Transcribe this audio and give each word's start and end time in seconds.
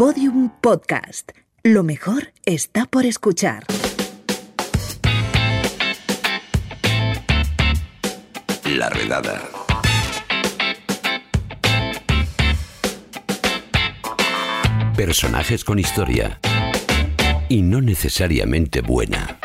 Podium 0.00 0.48
Podcast. 0.62 1.32
Lo 1.62 1.82
mejor 1.82 2.32
está 2.46 2.86
por 2.86 3.04
escuchar. 3.04 3.66
La 8.64 8.88
redada. 8.88 9.42
Personajes 14.96 15.64
con 15.66 15.78
historia. 15.78 16.40
Y 17.50 17.60
no 17.60 17.82
necesariamente 17.82 18.80
buena. 18.80 19.38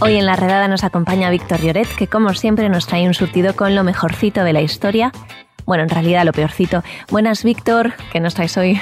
Hoy 0.00 0.16
en 0.16 0.24
la 0.24 0.36
redada 0.36 0.68
nos 0.68 0.84
acompaña 0.84 1.28
Víctor 1.28 1.60
Lloret, 1.60 1.88
que 1.98 2.06
como 2.06 2.32
siempre 2.32 2.70
nos 2.70 2.86
trae 2.86 3.06
un 3.06 3.12
surtido 3.12 3.54
con 3.56 3.74
lo 3.74 3.84
mejorcito 3.84 4.42
de 4.42 4.54
la 4.54 4.62
historia. 4.62 5.12
Bueno, 5.66 5.82
en 5.82 5.88
realidad 5.88 6.24
lo 6.24 6.32
peorcito. 6.32 6.84
Buenas, 7.10 7.42
Víctor, 7.42 7.92
¿qué 8.12 8.20
nos 8.20 8.34
traes 8.34 8.56
hoy? 8.56 8.80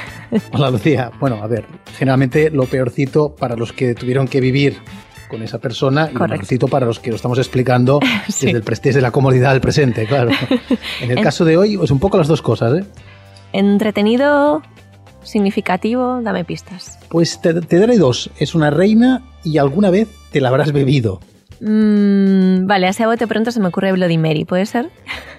Hola, 0.53 0.71
Lucía. 0.71 1.11
Bueno, 1.19 1.41
a 1.43 1.47
ver, 1.47 1.65
generalmente 1.97 2.51
lo 2.51 2.67
peorcito 2.67 3.35
para 3.35 3.57
los 3.57 3.73
que 3.73 3.95
tuvieron 3.95 4.29
que 4.29 4.41
vivir 4.41 4.77
con 5.29 5.43
esa 5.43 5.59
persona 5.59 6.11
y 6.11 6.15
lo 6.15 6.29
mejorcito 6.29 6.69
para 6.69 6.85
los 6.85 7.01
que 7.01 7.09
lo 7.09 7.17
estamos 7.17 7.39
explicando 7.39 8.01
desde, 8.27 8.51
el, 8.51 8.63
desde 8.63 9.01
la 9.01 9.11
comodidad 9.11 9.53
del 9.53 9.63
presente, 9.63 10.07
claro. 10.07 10.31
En 11.01 11.11
el 11.11 11.23
caso 11.23 11.47
de 11.47 11.57
hoy, 11.57 11.79
pues 11.79 11.91
un 11.91 11.99
poco 11.99 12.19
las 12.19 12.29
dos 12.29 12.43
cosas, 12.43 12.79
¿eh? 12.79 12.85
Entretenido, 13.55 14.63
significativo, 15.23 16.21
dame 16.23 16.45
pistas. 16.45 16.99
Pues 17.09 17.41
te, 17.41 17.55
daré 17.55 17.97
dos. 17.97 18.31
Es 18.39 18.55
una 18.55 18.71
reina 18.71 19.23
y 19.43 19.57
alguna 19.57 19.89
vez 19.89 20.09
te 20.33 20.41
la 20.43 20.51
habrás 20.51 20.73
bebido. 20.73 21.21
Mm, 21.61 22.67
vale, 22.67 22.87
hace 22.87 23.05
a 23.05 23.07
bote 23.07 23.27
pronto 23.27 23.51
se 23.51 23.61
me 23.61 23.69
ocurre 23.69 23.93
Bloody 23.93 24.19
Mary, 24.19 24.45
¿puede 24.45 24.67
ser? 24.67 24.91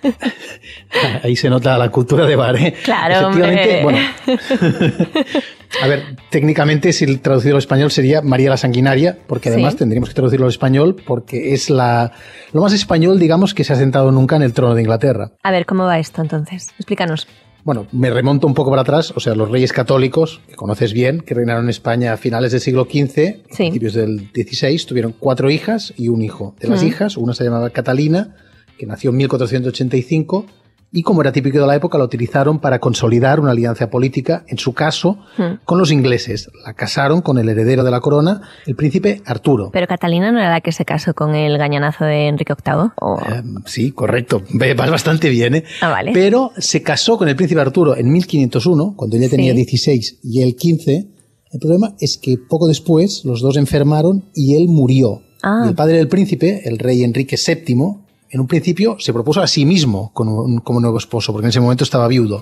Ahí 1.24 1.36
se 1.36 1.50
nota 1.50 1.78
la 1.78 1.90
cultura 1.90 2.26
de 2.26 2.36
bar, 2.36 2.56
¿eh? 2.56 2.74
Claro, 2.84 3.30
Efectivamente, 3.30 3.84
bueno. 3.84 4.00
A 5.82 5.88
ver, 5.88 6.16
técnicamente 6.30 6.94
si 6.94 7.18
traducido 7.18 7.56
al 7.56 7.60
español 7.60 7.92
sería 7.92 8.22
María 8.22 8.50
la 8.50 8.58
Sanguinaria, 8.58 9.18
porque 9.28 9.50
además 9.50 9.76
tendríamos 9.76 10.10
que 10.10 10.16
traducirlo 10.16 10.46
al 10.46 10.52
español 10.52 10.96
porque 11.06 11.54
es 11.54 11.70
la 11.70 12.14
lo 12.54 12.62
más 12.62 12.72
español, 12.72 13.20
digamos, 13.20 13.54
que 13.54 13.64
se 13.64 13.74
ha 13.74 13.76
sentado 13.76 14.12
nunca 14.12 14.38
en 14.38 14.44
el 14.44 14.54
trono 14.54 14.76
de 14.76 14.82
Inglaterra. 14.82 15.32
A 15.44 15.52
ver, 15.52 15.66
¿cómo 15.66 15.84
va 15.84 16.00
esto 16.00 16.22
entonces? 16.22 16.70
Explícanos. 16.78 17.28
Bueno, 17.66 17.88
me 17.92 18.12
remonto 18.12 18.46
un 18.46 18.54
poco 18.54 18.70
para 18.70 18.84
atrás, 18.84 19.12
o 19.16 19.20
sea, 19.20 19.34
los 19.34 19.50
reyes 19.50 19.74
católicos, 19.74 20.40
que 20.48 20.54
conoces 20.54 20.94
bien, 20.94 21.22
que 21.22 21.34
reinaron 21.34 21.64
en 21.64 21.72
España 21.72 22.14
a 22.14 22.18
finales 22.18 22.52
del 22.52 22.62
siglo 22.62 22.84
XV, 22.84 23.44
principios 23.58 23.96
del 23.96 24.30
XVI, 24.36 24.86
tuvieron 24.86 25.16
cuatro 25.18 25.50
hijas 25.50 25.92
y 25.98 26.10
un 26.10 26.22
hijo. 26.22 26.54
De 26.60 26.68
las 26.68 26.84
hijas, 26.84 27.18
una 27.18 27.34
se 27.34 27.44
llamaba 27.44 27.72
Catalina, 27.72 28.36
que 28.78 28.86
nació 28.86 29.10
en 29.10 29.18
1485, 29.18 30.46
y 30.96 31.04
como 31.04 31.20
era 31.20 31.34
típico 31.34 31.60
de 31.60 31.68
la 31.68 31.76
época, 31.76 31.98
la 31.98 32.06
utilizaron 32.06 32.60
para 32.60 32.80
consolidar 32.80 33.42
una 33.42 33.52
alianza 33.52 33.90
política, 33.90 34.46
en 34.48 34.58
su 34.58 34.74
caso, 34.74 35.20
hmm. 35.38 35.66
con 35.66 35.78
los 35.78 35.92
ingleses. 35.92 36.50
La 36.66 36.74
casaron 36.74 37.20
con 37.22 37.38
el 37.38 37.50
heredero 37.50 37.84
de 37.84 37.92
la 37.92 38.00
corona, 38.00 38.44
el 38.66 38.78
príncipe 38.78 39.22
Arturo. 39.26 39.72
Pero 39.74 39.88
Catalina 39.88 40.32
no 40.32 40.40
era 40.40 40.50
la 40.50 40.62
que 40.62 40.72
se 40.72 40.86
casó 40.86 41.14
con 41.14 41.36
el 41.36 41.58
gañanazo 41.58 42.06
de 42.06 42.30
Enrique 42.30 42.54
VIII. 42.54 42.92
Eh, 43.30 43.44
sí, 43.66 43.92
correcto. 43.92 44.42
Vas 44.54 44.90
bastante 44.90 45.28
bien, 45.28 45.56
¿eh? 45.56 45.64
Ah, 45.82 45.90
vale. 45.90 46.14
Pero 46.14 46.52
se 46.58 46.82
casó 46.82 47.18
con 47.18 47.28
el 47.28 47.36
príncipe 47.36 47.60
Arturo 47.60 47.98
en 47.98 48.10
1501, 48.10 48.94
cuando 48.96 49.18
ella 49.18 49.28
tenía 49.28 49.54
16 49.54 50.20
y 50.24 50.44
él 50.44 50.56
15. 50.56 51.10
El 51.52 51.60
problema 51.60 51.94
es 52.00 52.18
que 52.18 52.38
poco 52.38 52.70
después 52.70 53.26
los 53.26 53.42
dos 53.42 53.58
enfermaron 53.58 54.30
y 54.34 54.56
él 54.56 54.70
murió. 54.70 55.24
Ah. 55.44 55.64
Y 55.66 55.68
el 55.68 55.76
padre 55.76 55.98
del 55.98 56.08
príncipe, 56.08 56.62
el 56.64 56.80
rey 56.80 57.04
Enrique 57.04 57.36
VII, 57.36 58.05
en 58.30 58.40
un 58.40 58.48
principio 58.48 58.98
se 59.00 59.14
propuso 59.14 59.42
a 59.42 59.48
sí 59.48 59.66
mismo 59.66 60.12
como, 60.14 60.64
como 60.64 60.80
nuevo 60.80 60.98
esposo, 60.98 61.32
porque 61.32 61.46
en 61.46 61.50
ese 61.50 61.60
momento 61.60 61.84
estaba 61.84 62.08
viudo. 62.08 62.40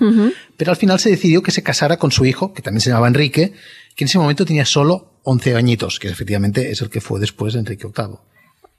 Pero 0.56 0.70
al 0.70 0.76
final 0.76 0.98
se 0.98 1.10
decidió 1.10 1.42
que 1.42 1.50
se 1.50 1.62
casara 1.62 1.96
con 1.96 2.10
su 2.10 2.24
hijo, 2.24 2.52
que 2.52 2.62
también 2.62 2.80
se 2.80 2.90
llamaba 2.90 3.08
Enrique, 3.08 3.52
que 3.94 4.04
en 4.04 4.08
ese 4.08 4.18
momento 4.18 4.44
tenía 4.44 4.64
solo 4.64 5.18
11 5.24 5.56
añitos, 5.56 5.98
que 5.98 6.08
efectivamente 6.08 6.70
es 6.70 6.80
el 6.80 6.90
que 6.90 7.00
fue 7.00 7.20
después 7.20 7.54
de 7.54 7.60
Enrique 7.60 7.86
VIII. 7.86 8.16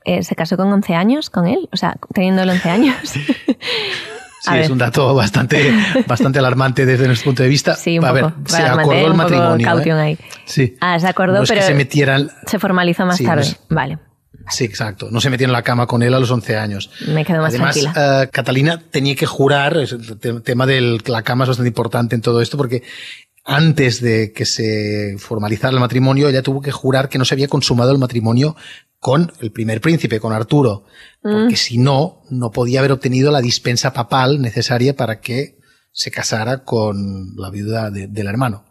Eh, 0.05 0.23
¿Se 0.23 0.35
casó 0.35 0.55
con 0.55 0.71
11 0.71 0.93
años 0.93 1.29
con 1.29 1.47
él? 1.47 1.67
O 1.71 1.77
sea, 1.77 1.95
teniendo 2.13 2.43
11 2.43 2.69
años. 2.69 2.95
Sí, 4.45 4.57
es 4.59 4.69
un 4.69 4.77
dato 4.77 5.15
bastante, 5.15 5.73
bastante 6.05 6.37
alarmante 6.37 6.85
desde 6.85 7.07
nuestro 7.07 7.29
punto 7.29 7.41
de 7.41 7.49
vista. 7.49 7.75
Sí, 7.75 7.97
un 7.97 8.05
a 8.05 8.11
ver, 8.11 8.31
se 8.45 8.61
acordó 8.61 9.07
el 9.07 9.13
matrimonio. 9.15 9.97
¿eh? 9.97 10.01
Ahí. 10.01 10.17
Sí. 10.45 10.77
Ah, 10.81 10.99
se 10.99 11.07
acordó, 11.07 11.43
pero 11.47 11.63
se, 11.63 11.73
metieran... 11.73 12.29
se 12.45 12.59
formalizó 12.59 13.07
más 13.07 13.19
tarde. 13.19 13.47
vale. 13.69 13.97
Sí, 14.49 14.63
exacto. 14.63 15.09
No 15.11 15.21
se 15.21 15.29
metieron 15.29 15.51
en 15.51 15.57
la 15.57 15.63
cama 15.63 15.87
con 15.87 16.03
él 16.03 16.13
a 16.13 16.19
los 16.19 16.29
11 16.29 16.57
años. 16.57 16.91
Me 17.07 17.25
quedo 17.25 17.41
más 17.41 17.53
Además, 17.53 17.75
tranquila. 17.75 18.23
Uh, 18.23 18.31
Catalina 18.31 18.81
tenía 18.91 19.15
que 19.15 19.25
jurar, 19.25 19.77
el 19.77 20.41
tema 20.43 20.65
de 20.65 20.99
la 21.05 21.23
cama 21.23 21.45
es 21.45 21.49
bastante 21.49 21.69
importante 21.69 22.15
en 22.15 22.21
todo 22.21 22.41
esto 22.41 22.57
porque 22.57 22.83
antes 23.43 24.01
de 24.01 24.33
que 24.33 24.45
se 24.45 25.15
formalizara 25.19 25.73
el 25.73 25.79
matrimonio, 25.79 26.27
ella 26.27 26.41
tuvo 26.41 26.61
que 26.61 26.71
jurar 26.71 27.09
que 27.09 27.19
no 27.19 27.25
se 27.25 27.35
había 27.35 27.47
consumado 27.47 27.91
el 27.91 27.99
matrimonio 27.99 28.55
con 28.99 29.31
el 29.39 29.51
primer 29.51 29.81
príncipe, 29.81 30.19
con 30.19 30.33
Arturo, 30.33 30.85
porque 31.21 31.53
mm. 31.53 31.57
si 31.57 31.77
no, 31.77 32.23
no 32.31 32.51
podía 32.51 32.79
haber 32.79 32.91
obtenido 32.91 33.31
la 33.31 33.41
dispensa 33.41 33.93
papal 33.93 34.41
necesaria 34.41 34.95
para 34.95 35.21
que 35.21 35.59
se 35.91 36.09
casara 36.09 36.63
con 36.63 37.35
la 37.37 37.51
viuda 37.51 37.91
del 37.91 38.27
hermano. 38.27 38.65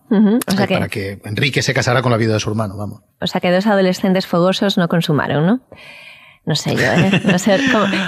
Para 0.56 0.88
que 0.88 1.20
Enrique 1.24 1.62
se 1.62 1.74
casara 1.74 2.02
con 2.02 2.12
la 2.12 2.18
viuda 2.18 2.34
de 2.34 2.40
su 2.40 2.50
hermano, 2.50 2.76
vamos. 2.76 3.02
O 3.20 3.26
sea 3.26 3.40
que 3.40 3.50
dos 3.50 3.66
adolescentes 3.66 4.26
fogosos 4.26 4.78
no 4.78 4.88
consumaron, 4.88 5.46
¿no? 5.46 5.60
No 6.46 6.54
sé 6.54 6.74
yo, 6.74 6.82
¿eh? 6.82 7.22
No 7.24 7.38
sé, 7.38 7.58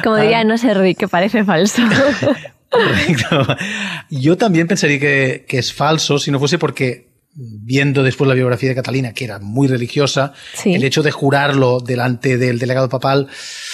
como, 0.05 0.17
diría, 0.17 0.45
no 0.45 0.59
sé, 0.59 0.75
Rick, 0.75 0.99
que 0.99 1.09
parece 1.09 1.45
falso. 1.45 1.83
Correcto. 2.71 3.57
Yo 4.11 4.37
también 4.37 4.67
pensaría 4.67 4.99
que, 4.99 5.47
que, 5.49 5.59
es 5.59 5.73
falso 5.73 6.19
si 6.19 6.31
no 6.31 6.39
fuese 6.39 6.59
porque 6.59 7.07
viendo 7.37 8.03
después 8.03 8.27
la 8.27 8.35
biografía 8.35 8.71
de 8.71 8.75
Catalina, 8.75 9.13
que 9.13 9.25
era 9.25 9.39
muy 9.39 9.69
religiosa, 9.69 10.33
el 10.65 10.83
hecho 10.83 11.03
de 11.03 11.11
jurarlo 11.11 11.81
delante 11.81 12.39
del 12.39 12.59
delegado 12.59 12.89
papal 12.89 13.29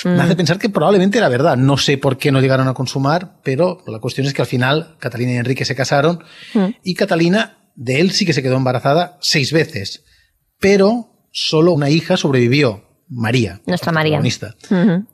me 0.04 0.20
hace 0.20 0.34
mm. 0.34 0.36
pensar 0.36 0.58
que 0.58 0.68
probablemente 0.68 1.18
era 1.18 1.28
verdad. 1.28 1.56
No 1.56 1.76
sé 1.76 1.96
por 1.96 2.18
qué 2.18 2.32
no 2.32 2.40
llegaron 2.40 2.66
a 2.66 2.74
consumar, 2.74 3.36
pero 3.44 3.82
la 3.86 4.00
cuestión 4.00 4.26
es 4.26 4.34
que 4.34 4.42
al 4.42 4.48
final 4.48 4.96
Catalina 4.98 5.32
y 5.32 5.36
Enrique 5.36 5.64
se 5.64 5.76
casaron 5.76 6.24
mm. 6.54 6.66
y 6.82 6.94
Catalina 6.94 7.58
de 7.74 8.00
él 8.00 8.12
sí 8.12 8.26
que 8.26 8.32
se 8.32 8.42
quedó 8.42 8.56
embarazada 8.56 9.18
seis 9.20 9.52
veces, 9.52 10.04
pero 10.58 11.28
solo 11.32 11.72
una 11.72 11.90
hija 11.90 12.16
sobrevivió. 12.16 12.84
María. 13.14 13.60
Nuestra 13.66 13.92
María. 13.92 14.20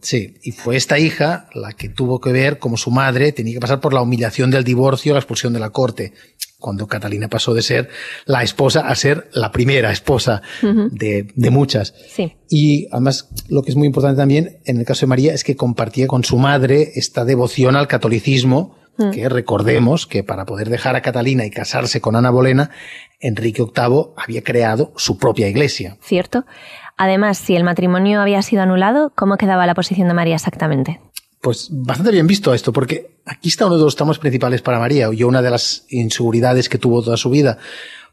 Sí, 0.01 0.37
y 0.43 0.53
fue 0.53 0.77
esta 0.77 0.99
hija 0.99 1.49
la 1.55 1.73
que 1.73 1.89
tuvo 1.89 2.21
que 2.21 2.33
ver 2.33 2.59
como 2.59 2.77
su 2.77 2.91
madre 2.91 3.33
tenía 3.33 3.55
que 3.55 3.61
pasar 3.61 3.81
por 3.81 3.93
la 3.93 4.03
humillación 4.03 4.51
del 4.51 4.65
divorcio, 4.65 5.13
la 5.13 5.21
expulsión 5.21 5.53
de 5.53 5.61
la 5.61 5.71
corte 5.71 6.13
cuando 6.59 6.89
Catalina 6.89 7.29
pasó 7.29 7.55
de 7.55 7.63
ser 7.63 7.89
la 8.27 8.43
esposa 8.43 8.89
a 8.89 8.95
ser 8.95 9.29
la 9.33 9.53
primera 9.53 9.93
esposa 9.93 10.43
de, 10.63 11.29
de, 11.35 11.51
muchas. 11.51 11.95
Sí. 12.11 12.35
Y 12.51 12.89
además, 12.91 13.29
lo 13.49 13.63
que 13.63 13.71
es 13.71 13.77
muy 13.77 13.87
importante 13.87 14.19
también 14.19 14.59
en 14.65 14.79
el 14.79 14.85
caso 14.85 15.03
de 15.03 15.07
María 15.09 15.35
es 15.35 15.45
que 15.45 15.57
compartía 15.57 16.09
con 16.09 16.25
su 16.25 16.37
madre 16.37 16.91
esta 16.97 17.25
devoción 17.25 17.77
al 17.77 17.87
catolicismo, 17.87 18.77
mm. 18.97 19.11
que 19.11 19.29
recordemos 19.29 20.09
que 20.09 20.25
para 20.25 20.47
poder 20.47 20.69
dejar 20.69 20.97
a 20.97 21.03
Catalina 21.03 21.45
y 21.47 21.51
casarse 21.51 22.01
con 22.01 22.17
Ana 22.17 22.31
Bolena, 22.31 22.71
Enrique 23.21 23.63
VIII 23.63 24.15
había 24.17 24.43
creado 24.43 24.93
su 24.97 25.17
propia 25.17 25.49
iglesia. 25.49 25.97
Cierto. 26.03 26.45
Además, 26.99 27.39
si 27.39 27.55
el 27.55 27.65
matrimonio 27.65 28.21
había 28.21 28.43
sido 28.43 28.63
anulado, 28.63 29.13
¿cómo 29.15 29.37
quedaba 29.37 29.67
la 29.67 29.75
posición 29.75 30.09
de 30.09 30.15
María 30.15 30.35
exactamente? 30.35 31.01
Pues 31.41 31.69
bastante 31.71 32.11
bien 32.11 32.27
visto 32.27 32.53
esto, 32.53 32.73
porque 32.73 33.21
aquí 33.25 33.49
está 33.49 33.67
uno 33.67 33.79
de 33.79 33.85
los 33.85 33.95
tramos 33.95 34.19
principales 34.19 34.61
para 34.61 34.81
María, 34.81 35.09
y 35.13 35.23
una 35.23 35.41
de 35.41 35.51
las 35.51 35.85
inseguridades 35.89 36.69
que 36.69 36.79
tuvo 36.79 37.03
toda 37.03 37.17
su 37.17 37.31
vida. 37.31 37.59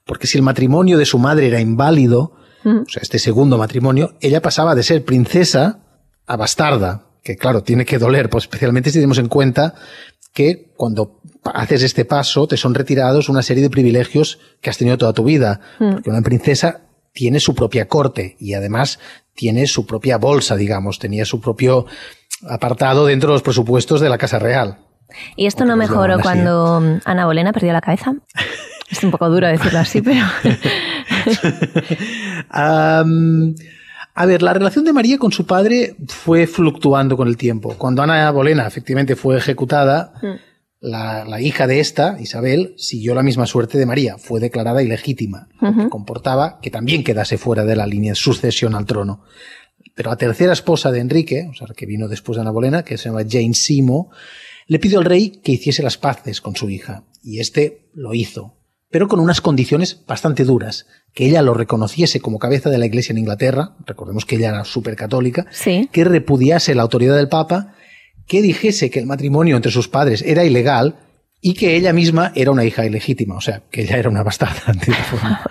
Porque 0.06 0.28
si 0.28 0.38
el 0.38 0.44
matrimonio 0.44 1.00
de 1.00 1.06
su 1.06 1.18
madre 1.18 1.48
era 1.48 1.60
inválido, 1.60 2.34
o 2.64 2.90
sea, 2.90 3.02
este 3.02 3.20
segundo 3.20 3.58
matrimonio, 3.58 4.14
ella 4.22 4.42
pasaba 4.42 4.76
de 4.76 4.84
ser 4.84 5.04
princesa 5.04 5.80
a 6.28 6.36
bastarda, 6.36 7.08
que 7.24 7.36
claro, 7.38 7.64
tiene 7.64 7.86
que 7.86 7.98
doler, 7.98 8.30
pues 8.30 8.44
especialmente 8.44 8.92
si 8.92 8.98
tenemos 8.98 9.18
en 9.18 9.28
cuenta 9.28 9.74
que 10.34 10.74
cuando 10.76 11.22
haces 11.44 11.82
este 11.82 12.06
paso 12.06 12.48
te 12.48 12.58
son 12.58 12.76
retirados 12.76 13.30
una 13.30 13.42
serie 13.42 13.64
de 13.64 13.70
privilegios 13.70 14.40
que 14.62 14.70
has 14.70 14.78
tenido 14.78 14.98
toda 14.98 15.14
tu 15.14 15.24
vida. 15.24 15.62
Porque 15.80 16.10
una 16.10 16.22
princesa 16.22 16.82
tiene 17.16 17.40
su 17.40 17.56
propia 17.56 17.88
corte 17.88 18.36
y 18.40 18.54
además 18.54 19.00
tiene 19.34 19.66
su 19.68 19.88
propia 19.88 20.18
bolsa, 20.18 20.56
digamos, 20.58 21.00
tenía 21.00 21.26
su 21.26 21.40
propio 21.40 21.86
apartado 22.48 23.06
dentro 23.06 23.30
de 23.30 23.36
los 23.36 23.42
presupuestos 23.42 24.02
de 24.02 24.10
la 24.10 24.18
Casa 24.18 24.38
Real. 24.38 24.80
¿Y 25.38 25.46
esto 25.46 25.64
no 25.66 25.78
mejoró 25.78 26.20
cuando 26.20 27.00
Ana 27.06 27.26
Bolena 27.26 27.54
perdió 27.54 27.72
la 27.72 27.82
cabeza? 27.82 28.14
Es 28.92 29.04
un 29.04 29.12
poco 29.12 29.30
duro 29.30 29.48
decirlo 29.48 29.80
así, 29.80 30.02
pero... 30.02 30.26
a 32.50 33.04
ver, 34.26 34.42
la 34.42 34.54
relación 34.54 34.84
de 34.84 34.94
María 34.94 35.18
con 35.18 35.32
su 35.32 35.46
padre 35.46 35.96
fue 36.08 36.48
fluctuando 36.48 37.16
con 37.16 37.30
el 37.30 37.38
tiempo. 37.38 37.76
Cuando 37.78 38.04
Ana 38.04 38.30
Bolena 38.32 38.68
efectivamente 38.68 39.16
fue 39.16 39.38
ejecutada, 39.38 40.14
mm. 40.22 40.55
La, 40.86 41.42
hija 41.42 41.68
de 41.68 41.80
esta, 41.80 42.18
Isabel, 42.20 42.74
siguió 42.78 43.16
la 43.16 43.24
misma 43.24 43.46
suerte 43.46 43.78
de 43.78 43.86
María. 43.86 44.18
Fue 44.18 44.40
declarada 44.40 44.84
ilegítima, 44.84 45.48
que 45.60 45.90
comportaba 45.90 46.60
que 46.62 46.70
también 46.70 47.04
quedase 47.04 47.38
fuera 47.38 47.66
de 47.66 47.76
la 47.76 47.88
línea 47.88 48.12
de 48.12 48.16
sucesión 48.16 48.76
al 48.76 48.86
trono. 48.86 49.24
Pero 49.96 50.10
la 50.12 50.18
tercera 50.18 50.54
esposa 50.54 50.92
de 50.92 51.00
Enrique, 51.00 51.48
o 51.50 51.54
sea, 51.54 51.68
que 51.76 51.86
vino 51.86 52.08
después 52.08 52.36
de 52.36 52.42
Ana 52.42 52.52
Bolena, 52.52 52.84
que 52.84 52.98
se 52.98 53.10
llama 53.10 53.24
Jane 53.28 53.54
Simo, 53.54 54.12
le 54.68 54.80
pidió 54.80 55.00
al 55.00 55.06
rey 55.06 55.30
que 55.44 55.54
hiciese 55.54 55.84
las 55.84 55.98
paces 55.98 56.42
con 56.42 56.56
su 56.56 56.70
hija. 56.70 57.04
Y 57.24 57.40
este 57.40 57.90
lo 57.94 58.14
hizo. 58.14 58.54
pero 58.92 59.10
con 59.10 59.20
unas 59.20 59.42
condiciones 59.42 60.06
bastante 60.08 60.46
duras. 60.46 60.86
Que 61.14 61.26
ella 61.26 61.42
lo 61.42 61.54
reconociese 61.54 62.22
como 62.22 62.40
cabeza 62.40 62.70
de 62.70 62.78
la 62.78 62.86
Iglesia 62.86 63.12
en 63.12 63.18
Inglaterra, 63.18 63.76
recordemos 63.86 64.26
que 64.26 64.36
ella 64.38 64.50
era 64.50 64.64
súper 64.64 64.96
católica, 64.96 65.48
Sí. 65.52 65.90
que 65.92 66.06
repudiase 66.06 66.76
la 66.76 66.84
autoridad 66.84 67.16
del 67.18 67.28
Papa, 67.28 67.74
que 68.28 68.42
dijese 68.42 68.90
que 68.90 69.00
el 69.00 69.06
matrimonio 69.06 69.56
entre 69.56 69.72
sus 69.72 69.88
padres 69.88 70.22
era 70.22 70.44
ilegal 70.44 70.96
y 71.42 71.54
que 71.54 71.76
ella 71.76 71.94
misma 71.94 72.32
era 72.34 72.50
una 72.50 72.64
hija 72.64 72.86
ilegítima, 72.86 73.36
o 73.36 73.42
sea, 73.42 73.62
que 73.70 73.82
ella 73.82 73.98
era 73.98 74.10
una 74.10 74.24
bastarda. 74.24 74.72
esta 74.72 74.94
forma. 75.12 75.42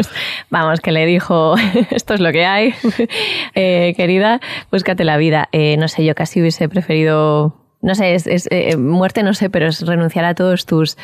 Vamos, 0.50 0.80
que 0.80 0.90
le 0.90 1.06
dijo, 1.06 1.54
esto 1.90 2.14
es 2.14 2.20
lo 2.20 2.32
que 2.32 2.44
hay, 2.44 2.74
Eh, 3.54 3.94
querida, 3.96 4.40
búscate 4.72 5.04
la 5.04 5.16
vida. 5.16 5.48
Eh, 5.52 5.76
no 5.76 5.86
sé, 5.86 6.04
yo 6.04 6.16
casi 6.16 6.40
hubiese 6.40 6.68
preferido, 6.68 7.64
no 7.80 7.94
sé, 7.94 8.14
es, 8.14 8.26
es, 8.26 8.48
eh, 8.50 8.76
muerte, 8.76 9.22
no 9.22 9.34
sé, 9.34 9.50
pero 9.50 9.68
es 9.68 9.86
renunciar 9.86 10.24
a 10.24 10.34
todos 10.34 10.66
tus 10.66 10.96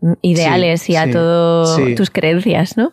mm, 0.00 0.14
ideales 0.22 0.82
Sí, 0.82 0.92
y 0.94 0.96
a 0.96 1.04
sí, 1.04 1.12
todas 1.12 1.76
sí. 1.76 1.94
tus 1.94 2.10
creencias, 2.10 2.76
¿no? 2.76 2.92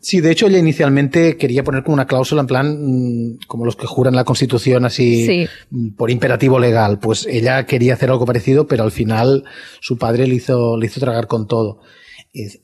Sí, 0.00 0.20
de 0.20 0.30
hecho 0.30 0.46
ella 0.46 0.58
inicialmente 0.58 1.36
quería 1.36 1.64
poner 1.64 1.82
como 1.82 1.94
una 1.94 2.06
cláusula 2.06 2.40
en 2.42 2.46
plan 2.46 2.76
mm, 2.80 3.38
como 3.46 3.64
los 3.64 3.76
que 3.76 3.86
juran 3.86 4.14
la 4.14 4.24
Constitución 4.24 4.84
así 4.84 5.26
Sí. 5.26 5.48
mm, 5.70 5.90
por 5.96 6.10
imperativo 6.10 6.58
legal. 6.58 6.98
Pues 6.98 7.26
ella 7.26 7.66
quería 7.66 7.94
hacer 7.94 8.10
algo 8.10 8.24
parecido, 8.26 8.66
pero 8.66 8.84
al 8.84 8.92
final 8.92 9.44
su 9.80 9.98
padre 9.98 10.26
le 10.26 10.34
hizo, 10.36 10.76
le 10.76 10.86
hizo 10.86 11.00
tragar 11.00 11.26
con 11.26 11.46
todo. 11.46 11.80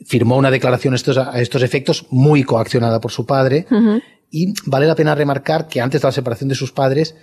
Firmó 0.07 0.37
una 0.37 0.51
declaración 0.51 0.93
a 0.95 0.97
estos, 0.97 1.17
a 1.19 1.41
estos 1.41 1.63
efectos 1.63 2.07
muy 2.11 2.45
coaccionada 2.45 3.01
por 3.01 3.11
su 3.11 3.27
padre 3.27 3.67
y 4.31 4.53
vale 4.67 4.87
la 4.87 4.95
pena 4.95 5.15
remarcar 5.15 5.67
que 5.69 5.81
antes 5.81 6.03
de 6.03 6.09
la 6.09 6.13
separación 6.13 6.49
de 6.49 6.55
sus 6.55 6.71
padres, 6.71 7.17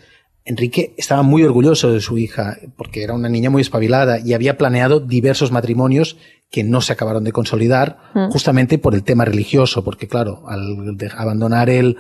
Enrique 0.46 0.94
estaba 0.98 1.22
muy 1.24 1.44
orgulloso 1.44 1.92
de 1.92 2.02
su 2.02 2.18
hija, 2.18 2.58
porque 2.76 3.04
era 3.04 3.14
una 3.14 3.30
niña 3.30 3.50
muy 3.50 3.62
espabilada 3.62 4.20
y 4.20 4.34
había 4.34 4.58
planeado 4.58 5.00
diversos 5.00 5.52
matrimonios 5.52 6.18
que 6.50 6.64
no 6.64 6.82
se 6.82 6.92
acabaron 6.94 7.24
de 7.24 7.32
consolidar, 7.32 7.98
Mm. 8.14 8.30
justamente 8.32 8.78
por 8.78 8.94
el 8.96 9.04
tema 9.04 9.24
religioso, 9.24 9.84
porque 9.84 10.08
claro, 10.08 10.44
al 10.50 10.98
abandonar 11.16 11.70
el, 11.70 11.96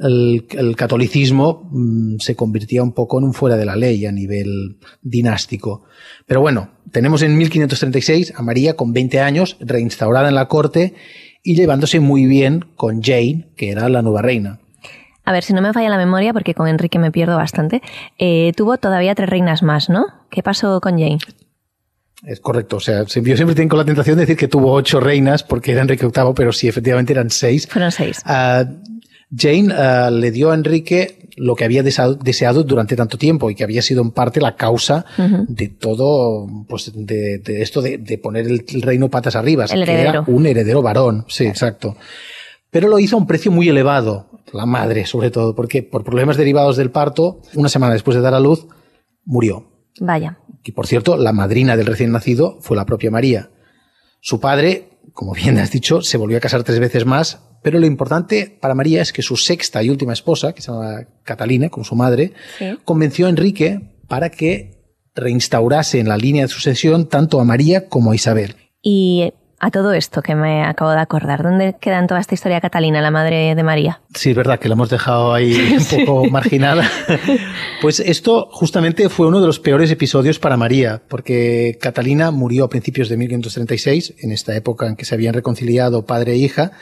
el- 0.00 0.46
el 0.50 0.74
catolicismo 0.74 1.68
mm, 1.70 2.16
se 2.18 2.34
convertía 2.34 2.82
un 2.82 2.92
poco 2.92 3.18
en 3.18 3.24
un 3.26 3.34
fuera 3.34 3.56
de 3.56 3.64
la 3.66 3.76
ley 3.76 4.04
a 4.06 4.10
nivel 4.12 4.78
dinástico. 5.02 5.84
Pero 6.26 6.40
bueno, 6.40 6.70
tenemos 6.90 7.22
en 7.22 7.36
1536 7.38 8.32
a 8.36 8.42
María 8.42 8.74
con 8.74 8.92
20 8.92 9.20
años, 9.20 9.56
reinstaurada 9.60 10.28
en 10.28 10.34
la 10.34 10.48
corte 10.48 10.94
y 11.44 11.54
llevándose 11.54 12.00
muy 12.00 12.26
bien 12.26 12.64
con 12.76 13.02
Jane, 13.02 13.50
que 13.56 13.70
era 13.70 13.88
la 13.88 14.02
nueva 14.02 14.22
reina. 14.22 14.58
A 15.24 15.32
ver, 15.32 15.44
si 15.44 15.52
no 15.52 15.62
me 15.62 15.72
falla 15.72 15.88
la 15.88 15.98
memoria, 15.98 16.32
porque 16.32 16.54
con 16.54 16.68
Enrique 16.68 16.98
me 16.98 17.12
pierdo 17.12 17.36
bastante, 17.36 17.80
eh, 18.18 18.52
tuvo 18.56 18.76
todavía 18.78 19.14
tres 19.14 19.28
reinas 19.28 19.62
más, 19.62 19.88
¿no? 19.88 20.06
¿Qué 20.30 20.42
pasó 20.42 20.80
con 20.80 20.92
Jane? 20.98 21.18
Es 22.24 22.40
correcto, 22.40 22.76
o 22.76 22.80
sea, 22.80 23.04
se- 23.08 23.22
yo 23.22 23.36
siempre 23.36 23.54
tengo 23.56 23.76
la 23.76 23.84
tentación 23.84 24.16
de 24.16 24.22
decir 24.22 24.36
que 24.36 24.48
tuvo 24.48 24.72
ocho 24.72 25.00
reinas 25.00 25.42
porque 25.42 25.72
era 25.72 25.82
Enrique 25.82 26.06
VIII, 26.06 26.32
pero 26.36 26.52
sí, 26.52 26.68
efectivamente 26.68 27.12
eran 27.12 27.30
seis. 27.30 27.66
Fueron 27.68 27.90
seis. 27.90 28.20
Ah, 28.24 28.64
Jane 29.36 29.72
ah, 29.74 30.10
le 30.10 30.30
dio 30.30 30.50
a 30.50 30.54
Enrique 30.54 31.30
lo 31.36 31.54
que 31.56 31.64
había 31.64 31.82
deseado, 31.82 32.14
deseado 32.14 32.62
durante 32.62 32.94
tanto 32.94 33.16
tiempo 33.16 33.48
y 33.50 33.54
que 33.54 33.64
había 33.64 33.80
sido 33.80 34.02
en 34.02 34.10
parte 34.10 34.40
la 34.40 34.54
causa 34.54 35.06
de 35.48 35.68
todo, 35.68 36.46
pues 36.68 36.92
de, 36.94 37.38
de 37.38 37.62
esto 37.62 37.80
de, 37.80 37.96
de 37.98 38.18
poner 38.18 38.46
el, 38.46 38.82
reino 38.82 39.08
patas 39.08 39.34
arriba, 39.34 39.64
El 39.64 39.84
que 39.84 40.00
era 40.00 40.20
un 40.20 40.46
heredero 40.46 40.82
varón, 40.82 41.24
sí, 41.28 41.46
exacto. 41.46 41.96
Pero 42.70 42.88
lo 42.88 42.98
hizo 42.98 43.16
a 43.16 43.18
un 43.18 43.26
precio 43.26 43.50
muy 43.50 43.68
elevado, 43.68 44.31
la 44.54 44.66
madre 44.66 45.06
sobre 45.06 45.30
todo, 45.30 45.54
porque 45.54 45.82
por 45.82 46.04
problemas 46.04 46.36
derivados 46.36 46.76
del 46.76 46.90
parto, 46.90 47.40
una 47.54 47.68
semana 47.68 47.92
después 47.94 48.16
de 48.16 48.22
dar 48.22 48.34
a 48.34 48.40
luz, 48.40 48.66
murió. 49.24 49.68
Vaya. 50.00 50.38
Y 50.64 50.72
por 50.72 50.86
cierto, 50.86 51.16
la 51.16 51.32
madrina 51.32 51.76
del 51.76 51.86
recién 51.86 52.12
nacido 52.12 52.58
fue 52.60 52.76
la 52.76 52.86
propia 52.86 53.10
María. 53.10 53.50
Su 54.20 54.40
padre, 54.40 54.90
como 55.12 55.32
bien 55.34 55.58
has 55.58 55.70
dicho, 55.70 56.02
se 56.02 56.16
volvió 56.16 56.36
a 56.38 56.40
casar 56.40 56.62
tres 56.62 56.78
veces 56.78 57.04
más, 57.04 57.40
pero 57.62 57.78
lo 57.78 57.86
importante 57.86 58.58
para 58.60 58.74
María 58.74 59.02
es 59.02 59.12
que 59.12 59.22
su 59.22 59.36
sexta 59.36 59.82
y 59.82 59.90
última 59.90 60.12
esposa, 60.12 60.52
que 60.52 60.62
se 60.62 60.70
llama 60.72 61.06
Catalina, 61.24 61.68
como 61.68 61.84
su 61.84 61.94
madre, 61.94 62.32
Sí. 62.58 62.66
convenció 62.84 63.26
a 63.26 63.30
Enrique 63.30 63.98
para 64.08 64.30
que 64.30 64.82
reinstaurase 65.14 65.98
en 66.00 66.08
la 66.08 66.16
línea 66.16 66.42
de 66.42 66.48
sucesión 66.48 67.08
tanto 67.08 67.40
a 67.40 67.44
María 67.44 67.88
como 67.88 68.12
a 68.12 68.14
Isabel. 68.14 68.56
Y 68.82 69.32
a 69.64 69.70
todo 69.70 69.92
esto 69.92 70.22
que 70.22 70.34
me 70.34 70.64
acabo 70.64 70.90
de 70.90 70.98
acordar, 70.98 71.44
¿dónde 71.44 71.76
queda 71.80 72.00
en 72.00 72.08
toda 72.08 72.18
esta 72.18 72.34
historia 72.34 72.60
Catalina, 72.60 73.00
la 73.00 73.12
madre 73.12 73.54
de 73.54 73.62
María? 73.62 74.02
Sí, 74.12 74.30
es 74.30 74.36
verdad 74.36 74.58
que 74.58 74.68
la 74.68 74.72
hemos 74.72 74.90
dejado 74.90 75.32
ahí 75.32 75.78
un 75.78 76.04
poco 76.04 76.28
marginada. 76.28 76.84
Pues 77.80 78.00
esto 78.00 78.48
justamente 78.50 79.08
fue 79.08 79.28
uno 79.28 79.40
de 79.40 79.46
los 79.46 79.60
peores 79.60 79.88
episodios 79.92 80.40
para 80.40 80.56
María, 80.56 81.02
porque 81.08 81.78
Catalina 81.80 82.32
murió 82.32 82.64
a 82.64 82.68
principios 82.68 83.08
de 83.08 83.16
1536, 83.16 84.14
en 84.18 84.32
esta 84.32 84.56
época 84.56 84.88
en 84.88 84.96
que 84.96 85.04
se 85.04 85.14
habían 85.14 85.32
reconciliado 85.32 86.06
padre 86.06 86.32
e 86.32 86.36
hija, 86.38 86.72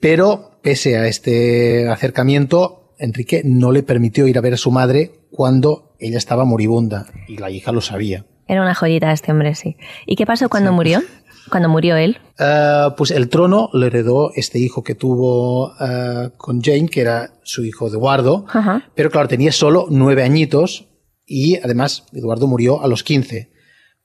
pero 0.00 0.60
pese 0.62 0.96
a 0.96 1.06
este 1.08 1.90
acercamiento, 1.90 2.94
Enrique 2.98 3.42
no 3.44 3.70
le 3.70 3.82
permitió 3.82 4.26
ir 4.26 4.38
a 4.38 4.40
ver 4.40 4.54
a 4.54 4.56
su 4.56 4.70
madre 4.70 5.12
cuando 5.30 5.94
ella 6.00 6.16
estaba 6.16 6.46
moribunda, 6.46 7.04
y 7.26 7.36
la 7.36 7.50
hija 7.50 7.70
lo 7.70 7.82
sabía. 7.82 8.24
Era 8.48 8.62
una 8.62 8.74
joyita 8.74 9.12
este 9.12 9.30
hombre, 9.30 9.54
sí. 9.54 9.76
¿Y 10.06 10.16
qué 10.16 10.24
pasó 10.24 10.48
cuando 10.48 10.72
murió? 10.72 11.02
Cuando 11.50 11.68
murió 11.68 11.96
él. 11.96 12.18
Ah, 12.38 12.94
pues 12.96 13.10
el 13.10 13.28
trono 13.28 13.70
lo 13.72 13.86
heredó 13.86 14.30
este 14.34 14.58
hijo 14.58 14.82
que 14.82 14.94
tuvo 14.94 15.72
ah, 15.78 16.30
con 16.36 16.62
Jane, 16.62 16.88
que 16.88 17.00
era 17.00 17.32
su 17.42 17.64
hijo 17.64 17.88
Eduardo, 17.88 18.44
Ajá. 18.48 18.88
pero 18.94 19.10
claro, 19.10 19.28
tenía 19.28 19.52
solo 19.52 19.86
nueve 19.90 20.22
añitos 20.22 20.86
y 21.26 21.56
además 21.56 22.04
Eduardo 22.12 22.46
murió 22.46 22.82
a 22.82 22.88
los 22.88 23.02
15. 23.02 23.50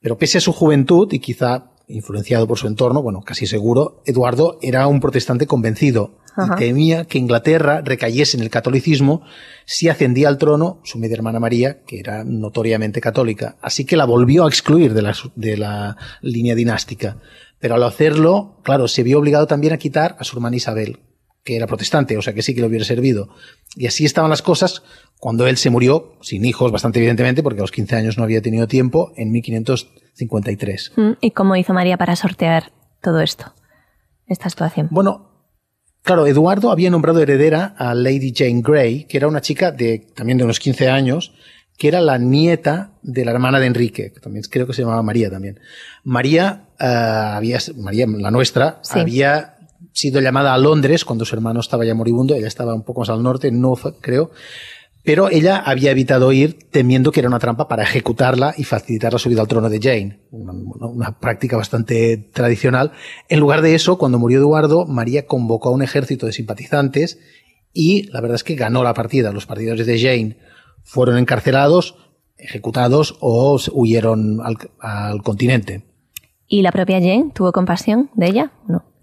Pero 0.00 0.18
pese 0.18 0.38
a 0.38 0.40
su 0.42 0.52
juventud 0.52 1.10
y 1.12 1.18
quizá 1.18 1.70
influenciado 1.88 2.46
por 2.46 2.58
su 2.58 2.66
entorno, 2.66 3.02
bueno, 3.02 3.20
casi 3.22 3.46
seguro, 3.46 4.02
Eduardo 4.06 4.58
era 4.62 4.86
un 4.86 5.00
protestante 5.00 5.46
convencido 5.46 6.18
y 6.36 6.56
temía 6.56 7.04
que 7.04 7.18
Inglaterra 7.18 7.80
recayese 7.82 8.36
en 8.36 8.42
el 8.42 8.50
catolicismo 8.50 9.22
si 9.66 9.88
ascendía 9.88 10.28
al 10.28 10.38
trono 10.38 10.80
su 10.82 10.98
media 10.98 11.14
hermana 11.14 11.38
María, 11.38 11.82
que 11.86 12.00
era 12.00 12.24
notoriamente 12.24 13.00
católica. 13.00 13.56
Así 13.60 13.84
que 13.84 13.96
la 13.96 14.04
volvió 14.04 14.44
a 14.44 14.48
excluir 14.48 14.94
de 14.94 15.02
la, 15.02 15.14
de 15.36 15.56
la 15.56 15.96
línea 16.22 16.54
dinástica. 16.54 17.18
Pero 17.60 17.76
al 17.76 17.82
hacerlo, 17.84 18.60
claro, 18.64 18.88
se 18.88 19.02
vio 19.02 19.18
obligado 19.18 19.46
también 19.46 19.72
a 19.72 19.78
quitar 19.78 20.16
a 20.18 20.24
su 20.24 20.36
hermana 20.36 20.56
Isabel, 20.56 20.98
que 21.44 21.56
era 21.56 21.66
protestante, 21.66 22.16
o 22.18 22.22
sea 22.22 22.34
que 22.34 22.42
sí 22.42 22.54
que 22.54 22.60
le 22.60 22.66
hubiera 22.66 22.84
servido. 22.84 23.28
Y 23.76 23.86
así 23.86 24.04
estaban 24.04 24.30
las 24.30 24.42
cosas 24.42 24.82
cuando 25.18 25.46
él 25.46 25.56
se 25.56 25.70
murió, 25.70 26.16
sin 26.20 26.44
hijos, 26.44 26.72
bastante 26.72 26.98
evidentemente, 26.98 27.42
porque 27.42 27.60
a 27.60 27.62
los 27.62 27.70
15 27.70 27.96
años 27.96 28.18
no 28.18 28.24
había 28.24 28.42
tenido 28.42 28.66
tiempo, 28.66 29.12
en 29.16 29.30
1500 29.30 29.88
53. 30.14 30.92
Mm, 30.96 31.10
¿Y 31.20 31.30
cómo 31.32 31.56
hizo 31.56 31.74
María 31.74 31.96
para 31.96 32.16
sortear 32.16 32.72
todo 33.02 33.20
esto, 33.20 33.52
esta 34.26 34.48
situación? 34.48 34.88
Bueno, 34.90 35.30
Claro, 36.04 36.26
Eduardo 36.26 36.70
había 36.70 36.90
nombrado 36.90 37.22
heredera 37.22 37.74
a 37.78 37.94
Lady 37.94 38.34
Jane 38.36 38.60
Grey, 38.62 39.04
que 39.04 39.16
era 39.16 39.26
una 39.26 39.40
chica 39.40 39.72
de 39.72 40.06
también 40.14 40.36
de 40.36 40.44
unos 40.44 40.60
15 40.60 40.90
años, 40.90 41.32
que 41.78 41.88
era 41.88 42.02
la 42.02 42.18
nieta 42.18 42.92
de 43.02 43.24
la 43.24 43.30
hermana 43.30 43.58
de 43.58 43.66
Enrique, 43.66 44.12
que 44.12 44.20
también 44.20 44.44
creo 44.50 44.66
que 44.66 44.74
se 44.74 44.82
llamaba 44.82 45.02
María 45.02 45.30
también. 45.30 45.60
María, 46.04 46.68
eh, 46.78 46.84
había, 46.84 47.58
María 47.78 48.06
la 48.06 48.30
nuestra, 48.30 48.82
había 48.90 49.56
sido 49.92 50.20
llamada 50.20 50.52
a 50.52 50.58
Londres 50.58 51.06
cuando 51.06 51.24
su 51.24 51.34
hermano 51.34 51.60
estaba 51.60 51.86
ya 51.86 51.94
moribundo, 51.94 52.34
ella 52.34 52.48
estaba 52.48 52.74
un 52.74 52.82
poco 52.82 53.00
más 53.00 53.08
al 53.08 53.22
norte, 53.22 53.48
en 53.48 53.62
Norfolk, 53.62 53.96
creo, 54.02 54.30
pero 55.04 55.28
ella 55.30 55.58
había 55.58 55.90
evitado 55.90 56.32
ir 56.32 56.58
temiendo 56.70 57.12
que 57.12 57.20
era 57.20 57.28
una 57.28 57.38
trampa 57.38 57.68
para 57.68 57.82
ejecutarla 57.82 58.54
y 58.56 58.64
facilitar 58.64 59.12
la 59.12 59.18
subida 59.18 59.42
al 59.42 59.48
trono 59.48 59.68
de 59.68 59.78
Jane, 59.80 60.20
una, 60.30 61.18
práctica 61.20 61.58
bastante 61.58 62.16
tradicional. 62.16 62.92
En 63.28 63.38
lugar 63.38 63.60
de 63.60 63.74
eso, 63.74 63.98
cuando 63.98 64.18
murió 64.18 64.38
Eduardo, 64.38 64.86
María 64.86 65.26
convocó 65.26 65.68
a 65.68 65.72
un 65.72 65.82
ejército 65.82 66.24
de 66.24 66.32
simpatizantes 66.32 67.18
y 67.72 68.10
la 68.12 68.22
verdad 68.22 68.36
es 68.36 68.44
que 68.44 68.54
ganó 68.54 68.82
la 68.82 68.94
partida. 68.94 69.30
Los 69.30 69.44
partidarios 69.44 69.86
de 69.86 70.00
Jane 70.00 70.38
fueron 70.82 71.18
encarcelados, 71.18 71.96
ejecutados 72.38 73.18
o 73.20 73.58
huyeron 73.72 74.40
al 74.80 75.22
continente. 75.22 75.84
¿Y 76.46 76.62
la 76.62 76.72
propia 76.72 76.98
Jane 77.00 77.30
tuvo 77.34 77.52
compasión 77.52 78.10
de 78.14 78.26
ella? 78.26 78.52
No. 78.68 78.93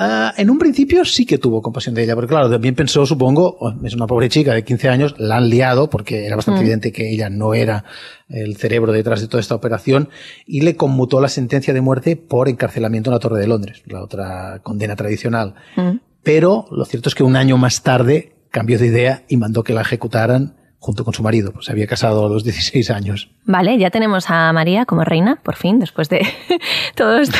Ah, 0.00 0.32
en 0.36 0.48
un 0.48 0.60
principio 0.60 1.04
sí 1.04 1.26
que 1.26 1.38
tuvo 1.38 1.60
compasión 1.60 1.92
de 1.92 2.04
ella, 2.04 2.14
porque 2.14 2.28
claro, 2.28 2.48
también 2.48 2.76
pensó, 2.76 3.04
supongo, 3.04 3.56
oh, 3.58 3.74
es 3.82 3.94
una 3.94 4.06
pobre 4.06 4.28
chica 4.28 4.54
de 4.54 4.62
15 4.62 4.88
años, 4.88 5.14
la 5.18 5.38
han 5.38 5.50
liado 5.50 5.90
porque 5.90 6.24
era 6.24 6.36
bastante 6.36 6.60
Mm. 6.60 6.62
evidente 6.62 6.92
que 6.92 7.10
ella 7.10 7.28
no 7.30 7.52
era 7.52 7.84
el 8.28 8.56
cerebro 8.56 8.92
detrás 8.92 9.20
de 9.20 9.26
toda 9.26 9.40
esta 9.40 9.56
operación 9.56 10.08
y 10.46 10.60
le 10.60 10.76
conmutó 10.76 11.20
la 11.20 11.28
sentencia 11.28 11.74
de 11.74 11.80
muerte 11.80 12.14
por 12.14 12.48
encarcelamiento 12.48 13.10
en 13.10 13.14
la 13.14 13.18
Torre 13.18 13.40
de 13.40 13.48
Londres, 13.48 13.82
la 13.86 14.00
otra 14.04 14.60
condena 14.62 14.94
tradicional. 14.94 15.54
Mm. 15.74 15.96
Pero 16.22 16.66
lo 16.70 16.84
cierto 16.84 17.08
es 17.08 17.16
que 17.16 17.24
un 17.24 17.34
año 17.34 17.58
más 17.58 17.82
tarde 17.82 18.34
cambió 18.50 18.78
de 18.78 18.86
idea 18.86 19.24
y 19.28 19.36
mandó 19.36 19.64
que 19.64 19.74
la 19.74 19.80
ejecutaran 19.80 20.57
junto 20.80 21.04
con 21.04 21.12
su 21.12 21.22
marido, 21.22 21.52
pues 21.52 21.66
se 21.66 21.72
había 21.72 21.86
casado 21.86 22.26
a 22.26 22.28
los 22.28 22.44
16 22.44 22.90
años. 22.90 23.30
Vale, 23.44 23.76
ya 23.78 23.90
tenemos 23.90 24.30
a 24.30 24.52
María 24.52 24.84
como 24.86 25.02
reina, 25.04 25.40
por 25.42 25.56
fin, 25.56 25.78
después 25.80 26.08
de 26.08 26.26
todo 26.94 27.18
este, 27.18 27.38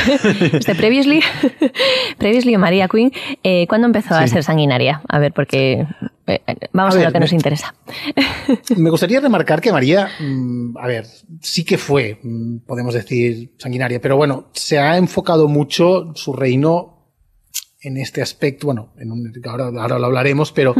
este 0.57 0.75
previously, 0.75 1.21
previously 2.17 2.57
María 2.57 2.87
Queen. 2.87 3.11
Eh, 3.43 3.65
¿Cuándo 3.67 3.87
empezó 3.87 4.15
a 4.15 4.27
ser 4.27 4.43
sanguinaria? 4.43 5.01
A 5.07 5.19
ver, 5.19 5.31
porque 5.33 5.85
eh, 6.27 6.41
vamos 6.73 6.93
A 6.95 6.97
a, 6.97 6.99
ver, 6.99 7.07
lo 7.07 7.13
que 7.13 7.19
nos 7.21 7.31
me- 7.31 7.37
interesa. 7.37 7.73
Me 8.75 8.89
gustaría 8.89 9.19
remarcar 9.19 9.61
que 9.61 9.71
María, 9.71 10.09
mm, 10.19 10.77
a 10.77 10.87
ver, 10.87 11.05
sí 11.41 11.63
que 11.63 11.77
fue, 11.77 12.19
mm, 12.21 12.57
podemos 12.67 12.93
decir, 12.93 13.53
sanguinaria, 13.57 13.99
pero 14.01 14.17
bueno, 14.17 14.49
se 14.53 14.79
ha 14.79 14.97
enfocado 14.97 15.47
mucho 15.47 16.11
su 16.15 16.33
reino 16.33 16.98
en 17.81 17.97
este 17.97 18.21
aspecto, 18.21 18.67
bueno, 18.67 18.93
en 18.99 19.11
un, 19.11 19.31
ahora, 19.45 19.67
ahora, 19.67 19.99
lo 19.99 20.07
hablaremos, 20.07 20.51
pero 20.51 20.75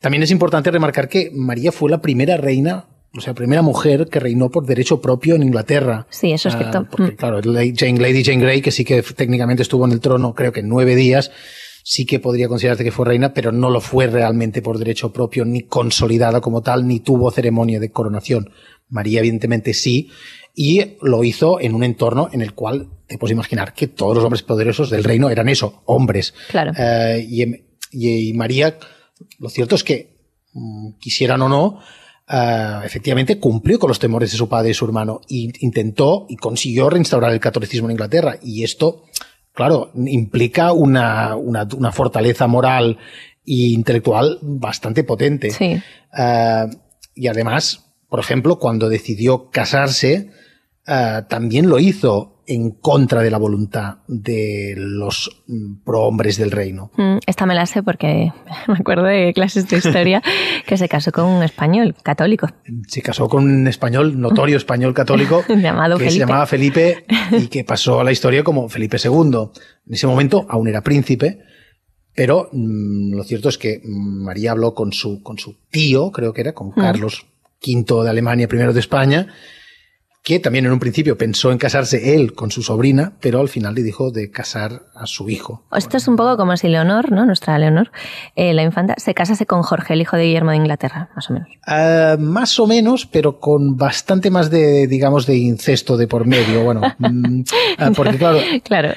también 0.00 0.22
es 0.22 0.30
importante 0.30 0.70
remarcar 0.70 1.08
que 1.08 1.30
María 1.34 1.72
fue 1.72 1.90
la 1.90 2.00
primera 2.00 2.36
reina, 2.36 2.86
o 3.16 3.20
sea, 3.20 3.34
primera 3.34 3.62
mujer 3.62 4.06
que 4.10 4.20
reinó 4.20 4.50
por 4.50 4.66
derecho 4.66 5.00
propio 5.00 5.34
en 5.34 5.42
Inglaterra. 5.42 6.06
Sí, 6.10 6.30
eso 6.32 6.48
es 6.48 6.54
Ah, 6.54 6.58
cierto. 6.58 6.86
porque, 6.90 7.16
claro, 7.16 7.40
Jane, 7.42 7.98
Lady 8.00 8.22
Jane 8.22 8.40
Grey, 8.42 8.60
que 8.60 8.70
sí 8.70 8.84
que 8.84 9.02
técnicamente 9.02 9.62
estuvo 9.62 9.84
en 9.86 9.92
el 9.92 10.00
trono, 10.00 10.34
creo 10.34 10.52
que 10.52 10.62
nueve 10.62 10.94
días, 10.94 11.30
sí 11.82 12.04
que 12.06 12.20
podría 12.20 12.48
considerarse 12.48 12.84
que 12.84 12.92
fue 12.92 13.06
reina, 13.06 13.32
pero 13.32 13.50
no 13.50 13.70
lo 13.70 13.80
fue 13.80 14.06
realmente 14.06 14.60
por 14.62 14.78
derecho 14.78 15.12
propio, 15.12 15.44
ni 15.44 15.62
consolidada 15.62 16.40
como 16.40 16.60
tal, 16.62 16.86
ni 16.86 17.00
tuvo 17.00 17.30
ceremonia 17.30 17.80
de 17.80 17.90
coronación. 17.90 18.50
María, 18.88 19.20
evidentemente, 19.20 19.72
sí, 19.74 20.10
y 20.54 20.96
lo 21.02 21.24
hizo 21.24 21.60
en 21.60 21.74
un 21.74 21.82
entorno 21.84 22.28
en 22.32 22.42
el 22.42 22.52
cual 22.54 22.90
te 23.08 23.18
puedes 23.18 23.32
imaginar 23.32 23.72
que 23.74 23.88
todos 23.88 24.14
los 24.14 24.22
hombres 24.24 24.42
poderosos 24.42 24.90
del 24.90 25.02
reino 25.02 25.30
eran 25.30 25.48
eso, 25.48 25.82
hombres. 25.86 26.34
Claro. 26.50 26.72
Eh, 26.78 27.26
y, 27.28 27.42
y- 27.90 28.28
y 28.28 28.32
María, 28.34 28.78
lo 29.38 29.48
cierto 29.48 29.74
es 29.74 29.82
que, 29.82 30.16
mm, 30.52 30.92
quisieran 31.00 31.40
o 31.42 31.48
no, 31.48 31.80
eh, 32.30 32.80
efectivamente 32.84 33.38
cumplió 33.38 33.78
con 33.78 33.88
los 33.88 33.98
temores 33.98 34.30
de 34.30 34.36
su 34.36 34.48
padre 34.48 34.70
y 34.70 34.74
su 34.74 34.84
hermano 34.84 35.20
e 35.30 35.48
intentó 35.60 36.26
y 36.28 36.36
consiguió 36.36 36.90
reinstaurar 36.90 37.32
el 37.32 37.40
catolicismo 37.40 37.88
en 37.88 37.92
Inglaterra. 37.92 38.36
Y 38.42 38.62
esto, 38.64 39.04
claro, 39.54 39.90
implica 39.94 40.72
una, 40.72 41.34
una, 41.36 41.66
una 41.76 41.90
fortaleza 41.92 42.46
moral 42.46 42.98
e 43.46 43.72
intelectual 43.72 44.38
bastante 44.42 45.02
potente. 45.04 45.50
Sí. 45.50 45.80
Eh, 46.18 46.64
y 47.14 47.26
además, 47.28 47.86
por 48.10 48.20
ejemplo, 48.20 48.58
cuando 48.58 48.90
decidió 48.90 49.48
casarse, 49.50 50.30
eh, 50.86 51.22
también 51.30 51.68
lo 51.70 51.78
hizo 51.78 52.37
en 52.50 52.70
contra 52.70 53.20
de 53.22 53.30
la 53.30 53.36
voluntad 53.36 53.98
de 54.08 54.74
los 54.76 55.42
mm, 55.46 55.84
prohombres 55.84 56.38
del 56.38 56.50
reino. 56.50 56.90
Mm, 56.96 57.18
Esta 57.26 57.44
me 57.44 57.54
la 57.54 57.66
sé 57.66 57.82
porque 57.82 58.32
me 58.68 58.74
acuerdo 58.74 59.04
de 59.04 59.32
clases 59.34 59.68
de 59.68 59.76
historia 59.76 60.22
que 60.66 60.78
se 60.78 60.88
casó 60.88 61.12
con 61.12 61.26
un 61.26 61.42
español 61.42 61.94
católico. 62.02 62.48
Se 62.86 63.02
casó 63.02 63.28
con 63.28 63.44
un 63.44 63.68
español, 63.68 64.18
notorio 64.18 64.56
español 64.56 64.94
católico, 64.94 65.44
Llamado 65.48 65.98
que 65.98 66.04
se 66.04 66.10
Felipe. 66.10 66.26
llamaba 66.26 66.46
Felipe 66.46 67.04
y 67.32 67.48
que 67.48 67.64
pasó 67.64 68.00
a 68.00 68.04
la 68.04 68.12
historia 68.12 68.42
como 68.42 68.68
Felipe 68.70 68.96
II. 69.02 69.10
En 69.86 69.94
ese 69.94 70.06
momento 70.06 70.46
aún 70.48 70.68
era 70.68 70.80
príncipe, 70.82 71.40
pero 72.14 72.48
mm, 72.50 73.14
lo 73.14 73.24
cierto 73.24 73.50
es 73.50 73.58
que 73.58 73.80
mm, 73.84 74.24
María 74.24 74.52
habló 74.52 74.74
con 74.74 74.92
su, 74.92 75.22
con 75.22 75.38
su 75.38 75.54
tío, 75.70 76.10
creo 76.12 76.32
que 76.32 76.40
era, 76.40 76.54
con 76.54 76.70
Carlos 76.72 77.26
V 77.62 78.04
de 78.04 78.10
Alemania, 78.10 78.48
primero 78.48 78.72
de 78.72 78.80
España, 78.80 79.26
que 80.28 80.40
también 80.40 80.66
en 80.66 80.72
un 80.72 80.78
principio 80.78 81.16
pensó 81.16 81.52
en 81.52 81.56
casarse 81.56 82.14
él 82.14 82.34
con 82.34 82.50
su 82.50 82.62
sobrina, 82.62 83.14
pero 83.18 83.40
al 83.40 83.48
final 83.48 83.74
le 83.74 83.82
dijo 83.82 84.10
de 84.10 84.30
casar 84.30 84.82
a 84.94 85.06
su 85.06 85.30
hijo. 85.30 85.64
Esto 85.74 85.96
es 85.96 86.06
un 86.06 86.16
poco 86.16 86.36
como 86.36 86.54
si 86.58 86.68
Leonor, 86.68 87.10
¿no? 87.10 87.24
Nuestra 87.24 87.58
Leonor, 87.58 87.90
eh, 88.36 88.52
la 88.52 88.62
infanta, 88.62 88.92
se 88.98 89.14
casase 89.14 89.46
con 89.46 89.62
Jorge, 89.62 89.94
el 89.94 90.02
hijo 90.02 90.18
de 90.18 90.24
Guillermo 90.24 90.50
de 90.50 90.58
Inglaterra, 90.58 91.08
más 91.16 91.30
o 91.30 91.32
menos. 91.32 91.48
Ah, 91.66 92.16
más 92.20 92.60
o 92.60 92.66
menos, 92.66 93.06
pero 93.06 93.40
con 93.40 93.78
bastante 93.78 94.30
más 94.30 94.50
de, 94.50 94.86
digamos, 94.86 95.24
de 95.24 95.38
incesto 95.38 95.96
de 95.96 96.06
por 96.06 96.26
medio. 96.26 96.62
Bueno, 96.62 96.82
mm, 96.98 97.44
ah, 97.78 97.90
porque 97.96 98.18
claro, 98.18 98.38
Claro. 98.64 98.92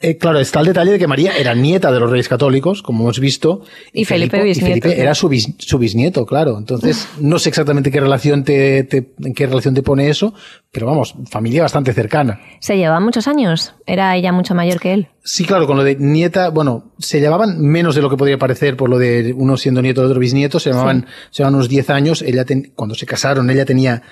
Eh, 0.00 0.16
claro, 0.18 0.38
está 0.38 0.60
el 0.60 0.66
detalle 0.66 0.92
de 0.92 0.98
que 0.98 1.06
María 1.06 1.36
era 1.38 1.54
nieta 1.54 1.90
de 1.90 1.98
los 2.00 2.10
reyes 2.10 2.28
católicos, 2.28 2.82
como 2.82 3.04
hemos 3.04 3.20
visto. 3.20 3.62
Y 3.92 4.04
Felipe 4.04 4.36
Felipe- 4.38 4.44
y 4.44 4.48
bisnieto, 4.48 4.82
Felipe 4.88 5.00
era 5.00 5.14
su, 5.14 5.28
bis- 5.28 5.54
su 5.58 5.78
bisnieto, 5.78 6.26
claro. 6.26 6.58
Entonces, 6.58 7.08
no 7.20 7.38
sé 7.38 7.48
exactamente 7.48 7.90
qué 7.90 8.00
relación 8.00 8.44
te, 8.44 8.84
te- 8.84 9.12
en 9.22 9.32
qué 9.34 9.46
relación 9.46 9.74
te 9.74 9.82
pone 9.82 10.08
eso, 10.10 10.34
pero 10.72 10.86
vamos, 10.86 11.14
familia 11.30 11.62
bastante 11.62 11.92
cercana. 11.94 12.40
Se 12.60 12.76
llevaban 12.76 13.02
muchos 13.04 13.26
años. 13.28 13.74
Era 13.86 14.14
ella 14.16 14.32
mucho 14.32 14.54
mayor 14.54 14.78
que 14.80 14.92
él. 14.92 15.08
Sí, 15.22 15.44
claro, 15.46 15.66
con 15.66 15.76
lo 15.78 15.84
de 15.84 15.96
nieta, 15.96 16.50
bueno, 16.50 16.92
se 16.98 17.20
llevaban 17.20 17.58
menos 17.60 17.94
de 17.94 18.02
lo 18.02 18.10
que 18.10 18.16
podría 18.18 18.36
parecer 18.36 18.76
por 18.76 18.90
lo 18.90 18.98
de 18.98 19.32
uno 19.34 19.56
siendo 19.56 19.80
nieto 19.80 20.02
del 20.02 20.10
otro 20.10 20.20
bisnieto, 20.20 20.60
se 20.60 20.70
llamaban, 20.70 21.06
se 21.30 21.38
llevaban 21.38 21.54
unos 21.54 21.68
10 21.70 21.88
años, 21.90 22.20
ella 22.20 22.44
ten- 22.44 22.72
cuando 22.74 22.94
se 22.94 23.06
casaron 23.06 23.48
ella 23.48 23.64
tenía 23.64 24.02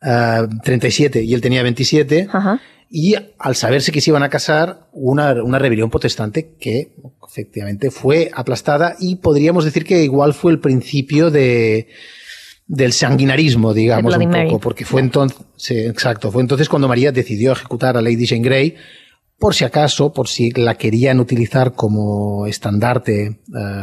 ah, 0.00 0.46
37 0.62 1.22
y 1.22 1.34
él 1.34 1.40
tenía 1.40 1.62
27, 1.62 2.28
Ajá. 2.32 2.60
Y 2.94 3.14
al 3.38 3.56
saberse 3.56 3.90
que 3.90 4.02
se 4.02 4.10
iban 4.10 4.22
a 4.22 4.28
casar, 4.28 4.90
una, 4.92 5.32
una 5.42 5.58
rebelión 5.58 5.88
protestante 5.88 6.56
que 6.60 6.92
efectivamente 7.26 7.90
fue 7.90 8.30
aplastada 8.34 8.96
y 9.00 9.16
podríamos 9.16 9.64
decir 9.64 9.86
que 9.86 10.04
igual 10.04 10.34
fue 10.34 10.52
el 10.52 10.60
principio 10.60 11.30
de 11.30 11.88
del 12.66 12.92
sanguinarismo, 12.92 13.72
digamos, 13.72 14.14
un 14.14 14.30
poco, 14.30 14.60
porque 14.60 14.84
fue 14.84 15.00
entonces, 15.00 15.38
sí, 15.56 15.78
exacto, 15.78 16.30
fue 16.30 16.42
entonces 16.42 16.68
cuando 16.68 16.86
María 16.86 17.12
decidió 17.12 17.52
ejecutar 17.52 17.96
a 17.96 18.02
Lady 18.02 18.26
Jane 18.26 18.42
Grey, 18.42 18.74
por 19.38 19.54
si 19.54 19.64
acaso, 19.64 20.12
por 20.12 20.28
si 20.28 20.50
la 20.50 20.76
querían 20.76 21.18
utilizar 21.18 21.74
como 21.74 22.46
estandarte 22.46 23.24
eh, 23.26 23.36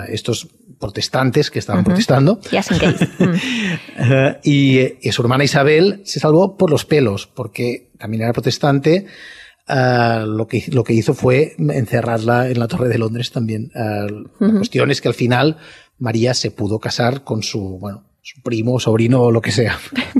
estos 0.10 0.48
protestantes 0.80 1.52
que 1.52 1.60
estaban 1.60 1.84
protestando. 1.84 2.40
Just 2.52 2.72
in 2.72 2.80
case. 2.80 3.08
Mm. 3.20 3.34
Eh, 3.98 4.40
y, 4.44 4.78
eh, 4.78 4.98
y 5.02 5.12
su 5.12 5.22
hermana 5.22 5.44
Isabel 5.44 6.02
se 6.06 6.20
salvó 6.20 6.56
por 6.58 6.70
los 6.72 6.86
pelos, 6.86 7.28
porque 7.28 7.92
también 7.98 8.24
era 8.24 8.34
protestante. 8.34 9.06
eh, 9.68 10.24
lo, 10.26 10.48
que, 10.48 10.64
lo 10.72 10.84
que 10.84 10.94
hizo 10.94 11.14
fue 11.14 11.56
encerrarla 11.60 12.50
en 12.50 12.60
la 12.60 12.68
Torre 12.68 12.88
de 12.88 12.98
Londres 12.98 13.32
también. 13.32 13.72
Eh, 13.76 14.08
La 14.40 14.52
cuestión 14.54 14.90
es 14.90 15.02
que 15.02 15.10
al 15.10 15.14
final 15.14 15.58
María 16.00 16.34
se 16.34 16.50
pudo 16.50 16.80
casar 16.80 17.24
con 17.24 17.44
su, 17.44 17.78
bueno, 17.78 18.06
su 18.22 18.42
primo, 18.42 18.80
sobrino 18.80 19.22
o 19.22 19.32
lo 19.32 19.42
que 19.42 19.52
sea. 19.52 19.78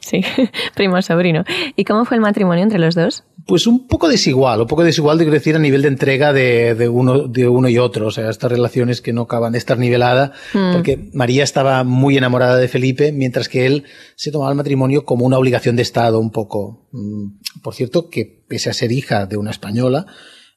Sí, 0.00 0.22
primo 0.74 1.00
sobrino. 1.02 1.44
¿Y 1.76 1.84
cómo 1.84 2.04
fue 2.04 2.16
el 2.16 2.20
matrimonio 2.20 2.62
entre 2.62 2.78
los 2.78 2.94
dos? 2.94 3.24
Pues 3.46 3.66
un 3.66 3.86
poco 3.86 4.08
desigual, 4.08 4.60
un 4.60 4.66
poco 4.66 4.84
desigual 4.84 5.18
de 5.18 5.24
decir 5.26 5.56
a 5.56 5.58
nivel 5.58 5.82
de 5.82 5.88
entrega 5.88 6.32
de, 6.32 6.74
de 6.74 6.88
uno, 6.88 7.26
de 7.26 7.48
uno 7.48 7.68
y 7.68 7.78
otro. 7.78 8.08
O 8.08 8.10
sea, 8.10 8.28
estas 8.30 8.50
relaciones 8.50 9.00
que 9.00 9.12
no 9.12 9.22
acaban 9.22 9.52
de 9.52 9.58
estar 9.58 9.78
niveladas, 9.78 10.32
porque 10.72 11.10
María 11.12 11.44
estaba 11.44 11.84
muy 11.84 12.16
enamorada 12.16 12.56
de 12.56 12.68
Felipe, 12.68 13.12
mientras 13.12 13.48
que 13.48 13.66
él 13.66 13.84
se 14.16 14.30
tomaba 14.30 14.50
el 14.50 14.56
matrimonio 14.56 15.04
como 15.04 15.24
una 15.24 15.38
obligación 15.38 15.76
de 15.76 15.82
Estado, 15.82 16.18
un 16.18 16.30
poco. 16.30 16.88
Mm, 16.92 17.60
Por 17.62 17.74
cierto, 17.74 18.08
que 18.08 18.44
pese 18.48 18.70
a 18.70 18.74
ser 18.74 18.92
hija 18.92 19.26
de 19.26 19.36
una 19.36 19.50
española, 19.50 20.06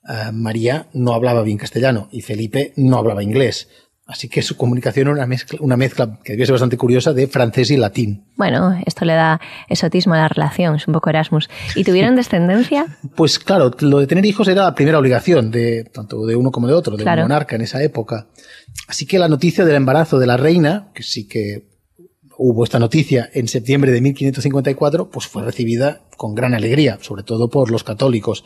eh, 0.07 0.31
María 0.33 0.87
no 0.93 1.13
hablaba 1.13 1.43
bien 1.43 1.57
castellano 1.57 2.09
y 2.11 2.21
Felipe 2.21 2.73
no 2.77 2.97
hablaba 2.97 3.23
inglés. 3.23 3.69
Así 4.07 4.29
que 4.29 4.41
su 4.41 4.55
comunicación 4.55 5.07
era 5.07 5.15
una 5.15 5.25
mezcla, 5.27 5.59
una 5.61 5.75
mezcla 5.75 6.17
que 6.23 6.31
debía 6.31 6.45
ser 6.45 6.53
bastante 6.53 6.77
curiosa 6.77 7.11
de 7.11 7.27
francés 7.27 7.71
y 7.71 7.77
latín. 7.77 8.25
Bueno, 8.37 8.79
esto 8.85 9.03
le 9.03 9.13
da 9.13 9.41
esotismo 9.67 10.13
a 10.13 10.17
la 10.17 10.27
relación, 10.29 10.75
es 10.75 10.87
un 10.87 10.93
poco 10.93 11.09
Erasmus. 11.09 11.49
¿Y 11.75 11.83
tuvieron 11.83 12.15
descendencia? 12.15 12.85
Pues 13.15 13.37
claro, 13.37 13.69
lo 13.81 13.99
de 13.99 14.07
tener 14.07 14.25
hijos 14.25 14.47
era 14.47 14.63
la 14.63 14.75
primera 14.75 14.97
obligación 14.97 15.51
de 15.51 15.83
tanto 15.83 16.25
de 16.25 16.37
uno 16.37 16.51
como 16.51 16.67
de 16.67 16.73
otro, 16.73 16.95
de 16.95 17.03
Claro. 17.03 17.23
un 17.23 17.27
monarca 17.27 17.57
en 17.57 17.63
esa 17.63 17.83
época. 17.83 18.27
Así 18.87 19.05
que 19.05 19.19
la 19.19 19.27
noticia 19.27 19.65
del 19.65 19.75
embarazo 19.75 20.19
de 20.19 20.27
la 20.27 20.37
reina, 20.37 20.87
que 20.93 21.03
sí 21.03 21.27
que 21.27 21.67
hubo 22.37 22.63
esta 22.63 22.79
noticia 22.79 23.29
en 23.33 23.47
septiembre 23.49 23.91
de 23.91 23.99
1554, 23.99 25.09
pues 25.09 25.27
fue 25.27 25.43
recibida 25.43 26.03
con 26.15 26.33
gran 26.33 26.53
alegría, 26.53 26.97
sobre 27.01 27.23
todo 27.23 27.49
por 27.49 27.71
los 27.71 27.83
católicos. 27.83 28.45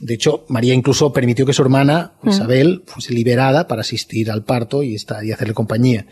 De 0.00 0.14
hecho, 0.14 0.44
María 0.48 0.74
incluso 0.74 1.12
permitió 1.12 1.46
que 1.46 1.52
su 1.52 1.62
hermana 1.62 2.14
Isabel 2.24 2.82
fuese 2.86 3.12
liberada 3.14 3.68
para 3.68 3.82
asistir 3.82 4.30
al 4.30 4.44
parto 4.44 4.82
y, 4.82 4.94
esta- 4.94 5.24
y 5.24 5.30
hacerle 5.32 5.54
compañía. 5.54 6.06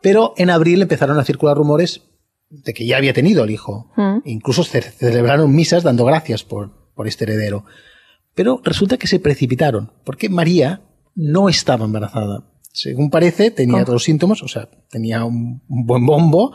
Pero 0.00 0.34
en 0.36 0.50
abril 0.50 0.80
empezaron 0.82 1.18
a 1.18 1.24
circular 1.24 1.56
rumores 1.56 2.02
de 2.48 2.72
que 2.74 2.86
ya 2.86 2.96
había 2.96 3.12
tenido 3.12 3.44
el 3.44 3.50
hijo. 3.50 3.92
Incluso 4.24 4.64
ce- 4.64 4.80
celebraron 4.82 5.54
misas 5.54 5.82
dando 5.82 6.04
gracias 6.04 6.42
por, 6.44 6.92
por 6.94 7.06
este 7.06 7.24
heredero. 7.24 7.64
Pero 8.34 8.60
resulta 8.64 8.96
que 8.96 9.06
se 9.06 9.20
precipitaron, 9.20 9.92
porque 10.04 10.28
María 10.30 10.80
no 11.14 11.48
estaba 11.50 11.84
embarazada. 11.84 12.48
Según 12.72 13.10
parece, 13.10 13.50
tenía 13.50 13.74
¿Cómo? 13.74 13.84
todos 13.84 13.94
los 13.96 14.04
síntomas, 14.04 14.42
o 14.42 14.48
sea, 14.48 14.70
tenía 14.88 15.24
un, 15.24 15.62
un 15.68 15.84
buen 15.86 16.06
bombo, 16.06 16.52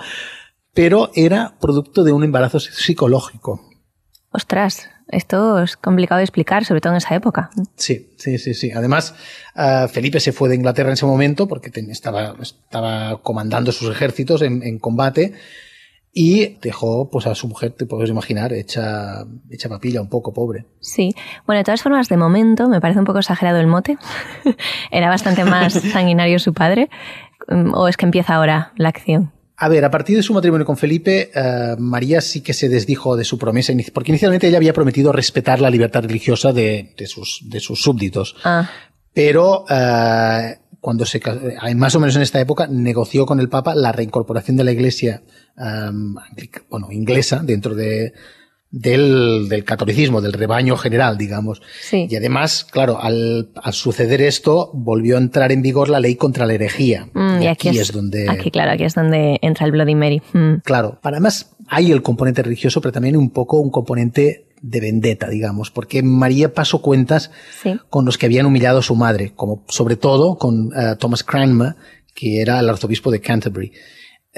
pero 0.73 1.11
era 1.13 1.55
producto 1.61 2.03
de 2.03 2.11
un 2.11 2.23
embarazo 2.23 2.59
psicológico. 2.59 3.61
Ostras, 4.31 4.89
esto 5.09 5.61
es 5.61 5.77
complicado 5.77 6.17
de 6.19 6.23
explicar, 6.25 6.65
sobre 6.65 6.81
todo 6.81 6.93
en 6.93 6.97
esa 6.97 7.15
época. 7.15 7.49
Sí, 7.75 8.09
sí, 8.17 8.37
sí, 8.37 8.53
sí. 8.53 8.71
Además, 8.71 9.15
ah, 9.55 9.87
Felipe 9.91 10.19
se 10.19 10.31
fue 10.31 10.49
de 10.49 10.55
Inglaterra 10.55 10.89
en 10.89 10.93
ese 10.93 11.05
momento 11.05 11.47
porque 11.47 11.69
ten- 11.69 11.89
estaba, 11.91 12.35
estaba 12.41 13.21
comandando 13.23 13.71
sus 13.71 13.89
ejércitos 13.91 14.41
en, 14.41 14.63
en 14.63 14.79
combate 14.79 15.33
y 16.13 16.57
dejó 16.61 17.09
pues 17.11 17.27
a 17.27 17.35
su 17.35 17.47
mujer, 17.47 17.71
te 17.73 17.85
puedes 17.85 18.09
imaginar, 18.09 18.51
hecha, 18.51 19.23
hecha 19.51 19.69
papilla 19.69 20.01
un 20.01 20.09
poco, 20.09 20.33
pobre. 20.33 20.65
Sí. 20.79 21.13
Bueno, 21.45 21.59
de 21.59 21.63
todas 21.63 21.83
formas, 21.83 22.09
de 22.09 22.17
momento 22.17 22.67
me 22.69 22.81
parece 22.81 22.99
un 22.99 23.05
poco 23.05 23.19
exagerado 23.19 23.59
el 23.59 23.67
mote. 23.67 23.97
Era 24.91 25.09
bastante 25.09 25.43
más 25.45 25.73
sanguinario 25.93 26.39
su 26.39 26.53
padre. 26.53 26.89
Mm, 27.49 27.73
¿O 27.75 27.87
es 27.87 27.97
que 27.97 28.05
empieza 28.05 28.33
ahora 28.35 28.71
la 28.77 28.89
acción? 28.89 29.31
A 29.59 29.69
ver, 29.69 29.83
a 29.83 29.89
partir 29.89 30.15
de 30.15 30.21
su 30.21 30.35
matrimonio 30.35 30.67
con 30.67 30.77
Felipe, 30.77 31.31
eh, 31.33 31.75
María 31.79 32.21
sí 32.21 32.41
que 32.41 32.53
se 32.53 32.69
desdijo 32.69 33.17
de 33.17 33.25
su 33.25 33.39
promesa, 33.39 33.73
porque 33.91 34.11
inicialmente 34.11 34.47
ella 34.47 34.57
había 34.57 34.71
prometido 34.71 35.11
respetar 35.11 35.59
la 35.59 35.71
libertad 35.71 36.03
religiosa 36.03 36.53
de, 36.53 36.93
de 36.95 37.07
sus, 37.07 37.41
de 37.43 37.59
sus 37.59 37.81
súbditos. 37.81 38.35
Ah, 38.43 38.69
Pero 39.13 39.65
eh, 39.67 40.59
cuando 40.79 41.05
se 41.05 41.17
eh, 41.17 41.75
más 41.75 41.95
o 41.95 41.99
menos 41.99 42.15
en 42.15 42.21
esta 42.21 42.39
época 42.39 42.67
negoció 42.67 43.25
con 43.25 43.39
el 43.39 43.49
Papa 43.49 43.73
la 43.73 43.91
reincorporación 43.91 44.57
de 44.57 44.63
la 44.63 44.71
Iglesia 44.71 45.23
bueno, 46.69 46.91
inglesa 46.91 47.41
dentro 47.43 47.73
de 47.73 48.13
del, 48.69 49.47
del, 49.49 49.63
catolicismo, 49.63 50.21
del 50.21 50.33
rebaño 50.33 50.77
general, 50.77 51.17
digamos. 51.17 51.61
Sí. 51.81 52.07
Y 52.09 52.15
además, 52.15 52.65
claro, 52.69 53.01
al, 53.01 53.49
al, 53.55 53.73
suceder 53.73 54.21
esto, 54.21 54.71
volvió 54.73 55.15
a 55.15 55.19
entrar 55.19 55.51
en 55.51 55.61
vigor 55.61 55.89
la 55.89 55.99
ley 55.99 56.15
contra 56.15 56.45
la 56.45 56.53
herejía. 56.53 57.07
Mm, 57.13 57.41
y, 57.41 57.47
aquí, 57.47 57.69
aquí 57.69 57.79
es, 57.79 57.89
es, 57.89 57.95
donde. 57.95 58.29
Aquí, 58.29 58.51
claro, 58.51 58.71
aquí 58.71 58.83
es 58.83 58.95
donde 58.95 59.39
entra 59.41 59.65
el 59.65 59.71
Bloody 59.71 59.95
Mary. 59.95 60.21
Mm. 60.33 60.55
Claro. 60.63 60.99
Además, 61.03 61.55
hay 61.67 61.91
el 61.91 62.01
componente 62.01 62.43
religioso, 62.43 62.81
pero 62.81 62.91
también 62.91 63.15
un 63.15 63.29
poco 63.29 63.59
un 63.59 63.71
componente 63.71 64.47
de 64.61 64.79
vendetta, 64.79 65.29
digamos, 65.29 65.71
porque 65.71 66.01
María 66.01 66.53
pasó 66.53 66.81
cuentas 66.81 67.31
sí. 67.61 67.79
con 67.89 68.05
los 68.05 68.17
que 68.17 68.25
habían 68.25 68.45
humillado 68.45 68.79
a 68.79 68.83
su 68.83 68.95
madre, 68.95 69.33
como 69.35 69.63
sobre 69.67 69.95
todo 69.95 70.37
con 70.37 70.67
uh, 70.67 70.95
Thomas 70.97 71.23
Cranmer, 71.23 71.75
que 72.15 72.41
era 72.41 72.59
el 72.59 72.69
arzobispo 72.69 73.11
de 73.11 73.21
Canterbury. 73.21 73.71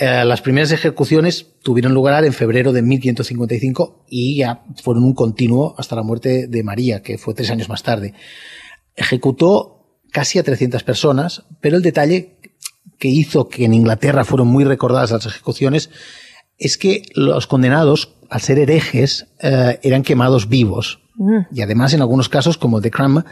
Uh, 0.01 0.25
las 0.25 0.41
primeras 0.41 0.71
ejecuciones 0.71 1.47
tuvieron 1.61 1.93
lugar 1.93 2.23
en 2.23 2.31
febrero 2.31 2.71
de 2.71 2.81
1555 2.81 4.05
y 4.07 4.37
ya 4.37 4.63
fueron 4.81 5.03
un 5.03 5.13
continuo 5.13 5.75
hasta 5.77 5.95
la 5.95 6.03
muerte 6.03 6.47
de 6.47 6.63
María, 6.63 7.01
que 7.01 7.17
fue 7.17 7.33
tres 7.33 7.51
años 7.51 7.67
más 7.67 7.83
tarde. 7.83 8.13
Ejecutó 8.95 9.99
casi 10.11 10.39
a 10.39 10.43
300 10.43 10.83
personas, 10.83 11.43
pero 11.59 11.75
el 11.75 11.83
detalle 11.83 12.37
que 12.97 13.09
hizo 13.09 13.49
que 13.49 13.65
en 13.65 13.73
Inglaterra 13.73 14.23
fueron 14.23 14.47
muy 14.47 14.63
recordadas 14.63 15.11
las 15.11 15.25
ejecuciones 15.25 15.89
es 16.57 16.77
que 16.77 17.03
los 17.15 17.47
condenados, 17.47 18.15
al 18.29 18.41
ser 18.41 18.59
herejes, 18.59 19.27
eh, 19.41 19.79
eran 19.81 20.03
quemados 20.03 20.49
vivos. 20.49 20.99
Mm. 21.15 21.39
Y 21.53 21.61
además, 21.61 21.93
en 21.93 22.01
algunos 22.01 22.29
casos, 22.29 22.57
como 22.57 22.77
el 22.77 22.83
de 22.83 22.91
Cranmer, 22.91 23.25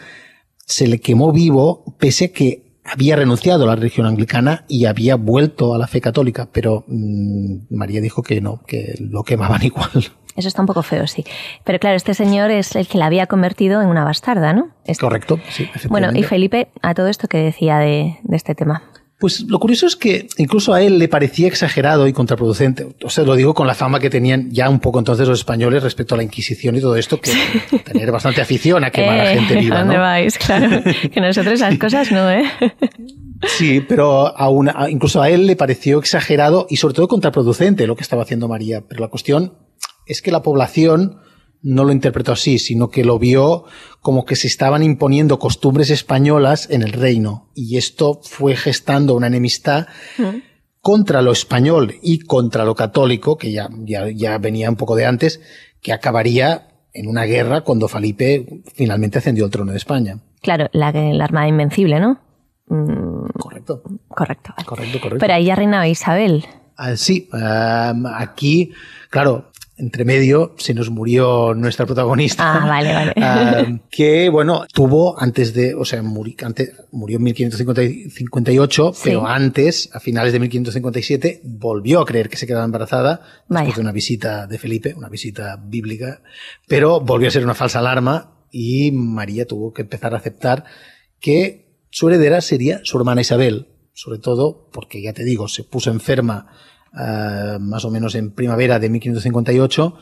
se 0.65 0.87
le 0.87 0.99
quemó 0.99 1.31
vivo 1.31 1.95
pese 1.99 2.25
a 2.25 2.31
que 2.33 2.66
había 2.87 3.15
renunciado 3.15 3.63
a 3.63 3.67
la 3.67 3.75
religión 3.75 4.07
anglicana 4.07 4.63
y 4.67 4.85
había 4.85 5.15
vuelto 5.15 5.73
a 5.73 5.77
la 5.77 5.87
fe 5.87 6.01
católica, 6.01 6.47
pero 6.51 6.83
mmm, 6.87 7.57
María 7.69 8.01
dijo 8.01 8.23
que 8.23 8.41
no, 8.41 8.61
que 8.65 8.95
lo 8.99 9.23
quemaban 9.23 9.61
igual. 9.63 9.89
Eso 10.35 10.47
está 10.47 10.61
un 10.61 10.67
poco 10.67 10.83
feo, 10.83 11.07
sí. 11.07 11.25
Pero 11.63 11.79
claro, 11.79 11.95
este 11.95 12.13
señor 12.13 12.51
es 12.51 12.75
el 12.75 12.87
que 12.87 12.99
la 12.99 13.07
había 13.07 13.25
convertido 13.25 13.81
en 13.81 13.87
una 13.87 14.03
bastarda, 14.03 14.53
¿no? 14.53 14.69
Este. 14.85 15.01
Correcto, 15.01 15.39
sí. 15.49 15.67
Bueno, 15.89 16.11
y 16.13 16.21
Felipe, 16.21 16.67
a 16.83 16.93
todo 16.93 17.07
esto 17.07 17.27
que 17.27 17.39
decía 17.39 17.79
de, 17.79 18.19
de 18.21 18.35
este 18.35 18.53
tema. 18.53 18.83
Pues 19.19 19.41
lo 19.41 19.59
curioso 19.59 19.87
es 19.87 19.95
que 19.95 20.27
incluso 20.37 20.73
a 20.73 20.81
él 20.81 20.99
le 20.99 21.07
parecía 21.07 21.47
exagerado 21.47 22.07
y 22.07 22.13
contraproducente. 22.13 22.87
O 23.03 23.09
sea, 23.09 23.23
lo 23.23 23.33
digo 23.35 23.55
con 23.55 23.65
la 23.65 23.73
fama 23.73 23.99
que 23.99 24.11
tenían 24.11 24.51
ya 24.51 24.69
un 24.69 24.79
poco 24.79 24.99
entonces 24.99 25.27
los 25.27 25.39
españoles 25.39 25.81
respecto 25.81 26.13
a 26.13 26.17
la 26.17 26.23
Inquisición 26.23 26.75
y 26.75 26.81
todo 26.81 26.95
esto, 26.95 27.19
que 27.19 27.31
tener 27.83 28.11
bastante 28.11 28.41
afición 28.41 28.83
a 28.83 28.91
quemar 28.91 29.17
eh, 29.17 29.21
a 29.21 29.33
gente 29.33 29.55
viva. 29.55 29.77
¿a 29.77 29.79
¿Dónde 29.79 29.95
¿no? 29.95 30.01
vais? 30.01 30.37
Claro. 30.37 30.83
Que 31.11 31.19
nosotros 31.19 31.55
esas 31.55 31.77
cosas 31.79 32.11
no, 32.11 32.29
¿eh? 32.29 32.43
Sí, 33.47 33.81
pero 33.81 34.37
a 34.37 34.49
una, 34.49 34.89
incluso 34.89 35.21
a 35.21 35.29
él 35.29 35.47
le 35.47 35.55
pareció 35.55 35.99
exagerado 35.99 36.67
y 36.69 36.77
sobre 36.77 36.93
todo 36.93 37.07
contraproducente 37.07 37.87
lo 37.87 37.95
que 37.95 38.03
estaba 38.03 38.21
haciendo 38.21 38.47
María. 38.47 38.83
Pero 38.87 39.01
la 39.01 39.07
cuestión 39.07 39.53
es 40.05 40.21
que 40.21 40.31
la 40.31 40.43
población 40.43 41.19
no 41.67 41.83
lo 41.83 41.91
interpretó 41.91 42.31
así, 42.31 42.59
sino 42.59 42.89
que 42.89 43.03
lo 43.03 43.19
vio 43.19 43.65
como 44.01 44.23
que 44.25 44.35
se 44.35 44.47
estaban 44.47 44.83
imponiendo 44.83 45.37
costumbres 45.39 45.89
españolas 45.89 46.69
en 46.69 46.81
el 46.81 46.93
reino. 46.93 47.49
Y 47.55 47.77
esto 47.77 48.19
fue 48.23 48.55
gestando 48.55 49.15
una 49.15 49.27
enemistad 49.27 49.87
Mm. 50.17 50.37
contra 50.81 51.21
lo 51.21 51.31
español 51.33 51.95
y 52.01 52.19
contra 52.19 52.63
lo 52.63 52.73
católico, 52.75 53.37
que 53.37 53.51
ya, 53.51 53.67
ya, 53.79 54.09
ya 54.09 54.37
venía 54.37 54.69
un 54.69 54.77
poco 54.77 54.95
de 54.95 55.05
antes, 55.05 55.41
que 55.81 55.91
acabaría 55.91 56.69
en 56.93 57.07
una 57.09 57.23
guerra 57.25 57.61
cuando 57.61 57.87
Felipe 57.89 58.61
finalmente 58.73 59.17
ascendió 59.17 59.43
al 59.45 59.51
trono 59.51 59.71
de 59.73 59.77
España. 59.77 60.19
Claro, 60.41 60.69
la, 60.71 60.91
la 60.91 61.23
Armada 61.25 61.47
Invencible, 61.49 61.99
¿no? 61.99 62.19
Mm, 62.69 63.27
Correcto. 63.37 63.83
correcto. 64.07 64.53
vale. 64.55 64.65
Correcto, 64.65 64.99
correcto. 65.01 65.19
Pero 65.19 65.33
ahí 65.33 65.45
ya 65.45 65.55
reinaba 65.55 65.87
Isabel. 65.87 66.45
Ah, 66.77 66.95
sí, 66.95 67.27
um, 67.33 68.05
aquí, 68.05 68.71
claro, 69.09 69.51
entre 69.79 70.05
medio 70.05 70.55
se 70.57 70.73
nos 70.73 70.89
murió 70.89 71.53
nuestra 71.53 71.85
protagonista. 71.85 72.63
Ah, 72.63 72.67
vale, 72.67 72.93
vale. 72.93 73.13
uh, 73.71 73.79
que, 73.91 74.29
bueno, 74.29 74.65
tuvo 74.73 75.19
antes 75.21 75.53
de, 75.53 75.75
o 75.75 75.85
sea, 75.85 76.01
muri, 76.01 76.35
antes, 76.43 76.73
murió 76.91 77.17
en 77.17 77.23
1558, 77.23 78.91
Sí. 78.93 79.01
pero 79.03 79.27
antes, 79.27 79.89
a 79.93 79.99
finales 79.99 80.33
de 80.33 80.39
1557, 80.39 81.41
volvió 81.43 82.01
a 82.01 82.05
creer 82.05 82.29
que 82.29 82.37
se 82.37 82.47
quedaba 82.47 82.65
embarazada 82.65 83.21
Vaya. 83.47 83.65
después 83.65 83.75
de 83.77 83.81
una 83.81 83.91
visita 83.91 84.47
de 84.47 84.57
Felipe, 84.57 84.93
una 84.95 85.09
visita 85.09 85.57
bíblica, 85.63 86.21
pero 86.67 86.99
volvió 86.99 87.27
a 87.27 87.31
ser 87.31 87.43
una 87.43 87.53
falsa 87.55 87.79
alarma 87.79 88.33
y 88.51 88.91
María 88.91 89.45
tuvo 89.45 89.73
que 89.73 89.81
empezar 89.83 90.13
a 90.13 90.17
aceptar 90.17 90.63
que 91.19 91.67
su 91.89 92.07
heredera 92.09 92.41
sería 92.41 92.79
su 92.83 92.97
hermana 92.97 93.21
Isabel, 93.21 93.67
sobre 93.93 94.19
todo 94.19 94.69
porque, 94.71 95.01
ya 95.01 95.13
te 95.13 95.23
digo, 95.23 95.47
se 95.47 95.63
puso 95.63 95.89
enferma 95.89 96.47
uh, 96.93 97.59
más 97.59 97.85
o 97.85 97.91
menos 97.91 98.15
en 98.15 98.31
primavera 98.31 98.79
de 98.79 98.89
1558 98.89 99.97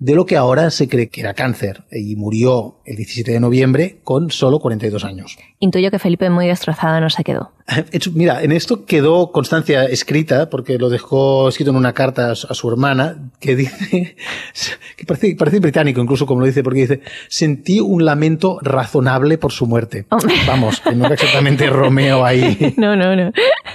de 0.00 0.14
lo 0.14 0.24
que 0.24 0.36
ahora 0.36 0.70
se 0.70 0.88
cree 0.88 1.10
que 1.10 1.20
era 1.20 1.34
cáncer 1.34 1.84
y 1.92 2.16
murió 2.16 2.80
el 2.86 2.96
17 2.96 3.32
de 3.32 3.38
noviembre 3.38 4.00
con 4.02 4.30
solo 4.30 4.58
42 4.58 5.04
años. 5.04 5.36
Intuyo 5.58 5.90
que 5.90 5.98
Felipe 5.98 6.30
muy 6.30 6.46
destrozado 6.46 7.00
no 7.02 7.10
se 7.10 7.22
quedó. 7.22 7.52
Mira, 8.14 8.42
en 8.42 8.50
esto 8.50 8.86
quedó 8.86 9.30
constancia 9.30 9.84
escrita, 9.84 10.48
porque 10.48 10.78
lo 10.78 10.88
dejó 10.88 11.50
escrito 11.50 11.70
en 11.70 11.76
una 11.76 11.92
carta 11.92 12.30
a 12.30 12.34
su, 12.34 12.70
hermana, 12.70 13.30
que 13.40 13.54
dice, 13.54 14.16
que 14.96 15.04
parece, 15.04 15.36
parece, 15.36 15.60
británico 15.60 16.00
incluso 16.00 16.24
como 16.24 16.40
lo 16.40 16.46
dice, 16.46 16.62
porque 16.62 16.80
dice, 16.80 17.00
sentí 17.28 17.78
un 17.80 18.06
lamento 18.06 18.58
razonable 18.62 19.36
por 19.36 19.52
su 19.52 19.66
muerte. 19.66 20.06
Vamos, 20.46 20.80
que 20.80 20.94
no 20.94 21.04
era 21.04 21.14
exactamente 21.14 21.66
Romeo 21.68 22.24
ahí. 22.24 22.74
No, 22.80 22.96
no, 22.96 23.14
no. 23.14 23.30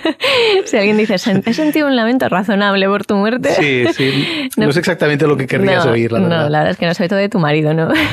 Si 0.66 0.78
alguien 0.78 0.98
dice, 0.98 1.16
he 1.16 1.54
sentido 1.54 1.88
un 1.88 1.96
lamento 1.96 2.28
razonable 2.30 2.88
por 2.88 3.06
tu 3.06 3.16
muerte. 3.16 3.50
Sí, 3.56 3.86
sí. 3.94 4.50
No, 4.58 4.66
no 4.66 4.70
es 4.72 4.78
exactamente 4.78 5.28
lo 5.28 5.36
que 5.38 5.48
querrías 5.48 5.86
no, 5.86 5.92
oír, 5.92 6.12
la 6.12 6.20
verdad. 6.20 6.44
No, 6.44 6.50
la 6.50 6.60
verdad 6.60 6.72
es 6.72 6.78
que 6.78 6.86
no 6.86 6.94
sobre 6.94 7.10
todo 7.10 7.20
de 7.20 7.30
tu 7.30 7.40
marido, 7.40 7.74
¿no? 7.74 7.92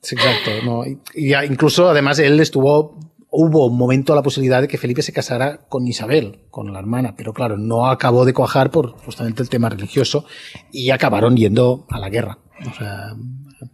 Sí, 0.00 0.14
exacto. 0.14 0.50
No. 0.64 0.84
Y 1.14 1.34
incluso, 1.34 1.88
además, 1.88 2.20
él 2.20 2.38
estuvo 2.38 2.96
hubo 3.38 3.66
un 3.66 3.76
momento 3.76 4.14
la 4.14 4.22
posibilidad 4.22 4.62
de 4.62 4.68
que 4.68 4.78
Felipe 4.78 5.02
se 5.02 5.12
casara 5.12 5.66
con 5.68 5.86
Isabel, 5.86 6.46
con 6.50 6.72
la 6.72 6.78
hermana, 6.78 7.14
pero 7.16 7.34
claro, 7.34 7.58
no 7.58 7.86
acabó 7.86 8.24
de 8.24 8.32
cuajar 8.32 8.70
por 8.70 8.92
justamente 8.92 9.42
el 9.42 9.48
tema 9.48 9.68
religioso 9.68 10.24
y 10.72 10.90
acabaron 10.90 11.36
yendo 11.36 11.86
a 11.90 11.98
la 11.98 12.08
guerra. 12.08 12.38
O 12.66 12.72
sea, 12.72 13.14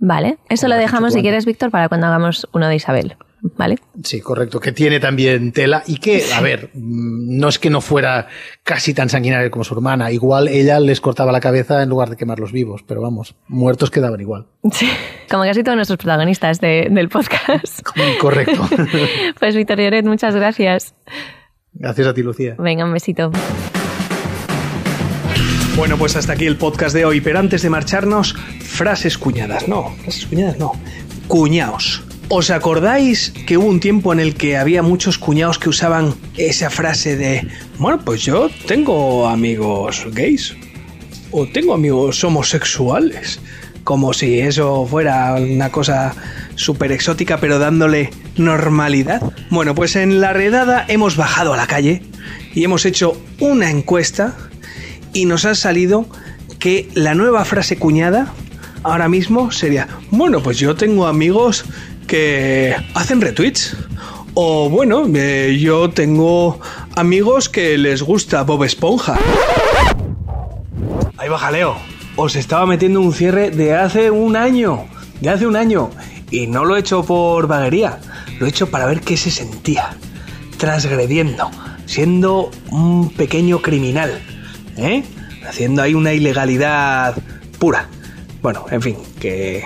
vale, 0.00 0.38
eso 0.48 0.68
lo 0.68 0.76
dejamos 0.76 1.12
si 1.12 1.22
quieres, 1.22 1.44
Víctor, 1.44 1.70
para 1.70 1.88
cuando 1.88 2.06
hagamos 2.06 2.48
uno 2.52 2.66
de 2.66 2.76
Isabel. 2.76 3.16
¿Vale? 3.42 3.76
Sí, 4.04 4.20
correcto, 4.20 4.60
que 4.60 4.70
tiene 4.70 5.00
también 5.00 5.50
tela 5.50 5.82
y 5.86 5.96
que, 5.96 6.22
a 6.32 6.40
ver, 6.40 6.70
no 6.74 7.48
es 7.48 7.58
que 7.58 7.70
no 7.70 7.80
fuera 7.80 8.28
casi 8.62 8.94
tan 8.94 9.08
sanguinaria 9.08 9.50
como 9.50 9.64
su 9.64 9.74
hermana, 9.74 10.12
igual 10.12 10.46
ella 10.46 10.78
les 10.78 11.00
cortaba 11.00 11.32
la 11.32 11.40
cabeza 11.40 11.82
en 11.82 11.88
lugar 11.88 12.08
de 12.08 12.16
quemarlos 12.16 12.52
vivos, 12.52 12.84
pero 12.86 13.00
vamos, 13.00 13.34
muertos 13.48 13.90
quedaban 13.90 14.20
igual. 14.20 14.46
Sí, 14.72 14.88
como 15.28 15.42
casi 15.42 15.64
todos 15.64 15.74
nuestros 15.74 15.98
protagonistas 15.98 16.60
de, 16.60 16.86
del 16.88 17.08
podcast. 17.08 17.82
Correcto. 18.20 18.68
pues 19.40 19.56
Víctor 19.56 19.78
Lloret, 19.78 20.06
muchas 20.06 20.36
gracias. 20.36 20.94
Gracias 21.72 22.06
a 22.06 22.14
ti, 22.14 22.22
Lucía. 22.22 22.54
Venga, 22.58 22.84
un 22.84 22.92
besito. 22.92 23.32
Bueno, 25.74 25.96
pues 25.96 26.14
hasta 26.16 26.34
aquí 26.34 26.46
el 26.46 26.58
podcast 26.58 26.94
de 26.94 27.04
hoy, 27.04 27.20
pero 27.20 27.40
antes 27.40 27.62
de 27.62 27.70
marcharnos, 27.70 28.34
frases 28.60 29.18
cuñadas. 29.18 29.66
No, 29.66 29.90
frases 30.02 30.26
cuñadas 30.26 30.58
no. 30.58 30.72
Cuñaos. 31.26 32.04
¿Os 32.34 32.48
acordáis 32.48 33.30
que 33.46 33.58
hubo 33.58 33.66
un 33.66 33.78
tiempo 33.78 34.10
en 34.10 34.18
el 34.18 34.34
que 34.34 34.56
había 34.56 34.82
muchos 34.82 35.18
cuñados 35.18 35.58
que 35.58 35.68
usaban 35.68 36.14
esa 36.38 36.70
frase 36.70 37.14
de, 37.14 37.46
bueno, 37.76 38.00
pues 38.02 38.22
yo 38.22 38.48
tengo 38.66 39.28
amigos 39.28 40.06
gays 40.12 40.56
o 41.30 41.46
tengo 41.46 41.74
amigos 41.74 42.24
homosexuales? 42.24 43.38
Como 43.84 44.14
si 44.14 44.40
eso 44.40 44.86
fuera 44.86 45.34
una 45.34 45.70
cosa 45.70 46.14
súper 46.54 46.90
exótica, 46.92 47.36
pero 47.36 47.58
dándole 47.58 48.08
normalidad. 48.38 49.20
Bueno, 49.50 49.74
pues 49.74 49.94
en 49.94 50.22
la 50.22 50.32
redada 50.32 50.86
hemos 50.88 51.18
bajado 51.18 51.52
a 51.52 51.58
la 51.58 51.66
calle 51.66 52.00
y 52.54 52.64
hemos 52.64 52.86
hecho 52.86 53.12
una 53.40 53.70
encuesta 53.70 54.34
y 55.12 55.26
nos 55.26 55.44
ha 55.44 55.54
salido 55.54 56.06
que 56.58 56.88
la 56.94 57.14
nueva 57.14 57.44
frase 57.44 57.76
cuñada 57.76 58.32
ahora 58.84 59.10
mismo 59.10 59.50
sería, 59.50 59.86
bueno, 60.10 60.42
pues 60.42 60.58
yo 60.58 60.74
tengo 60.74 61.06
amigos 61.06 61.66
que 62.12 62.76
hacen 62.92 63.22
retweets. 63.22 63.74
O 64.34 64.68
bueno, 64.68 65.08
eh, 65.14 65.56
yo 65.58 65.88
tengo 65.88 66.60
amigos 66.94 67.48
que 67.48 67.78
les 67.78 68.02
gusta 68.02 68.42
Bob 68.42 68.64
Esponja. 68.64 69.18
Ahí 71.16 71.30
baja 71.30 71.50
Leo. 71.50 71.74
Os 72.16 72.36
estaba 72.36 72.66
metiendo 72.66 73.00
un 73.00 73.14
cierre 73.14 73.50
de 73.50 73.74
hace 73.74 74.10
un 74.10 74.36
año. 74.36 74.84
De 75.22 75.30
hace 75.30 75.46
un 75.46 75.56
año. 75.56 75.88
Y 76.30 76.48
no 76.48 76.66
lo 76.66 76.76
he 76.76 76.80
hecho 76.80 77.02
por 77.02 77.46
vaguería. 77.46 77.98
Lo 78.38 78.44
he 78.44 78.50
hecho 78.50 78.70
para 78.70 78.84
ver 78.84 79.00
qué 79.00 79.16
se 79.16 79.30
sentía. 79.30 79.96
Transgrediendo. 80.58 81.50
Siendo 81.86 82.50
un 82.70 83.08
pequeño 83.08 83.62
criminal. 83.62 84.20
¿Eh? 84.76 85.02
Haciendo 85.48 85.80
ahí 85.80 85.94
una 85.94 86.12
ilegalidad 86.12 87.16
pura. 87.58 87.88
Bueno, 88.42 88.66
en 88.70 88.82
fin, 88.82 88.96
que... 89.18 89.64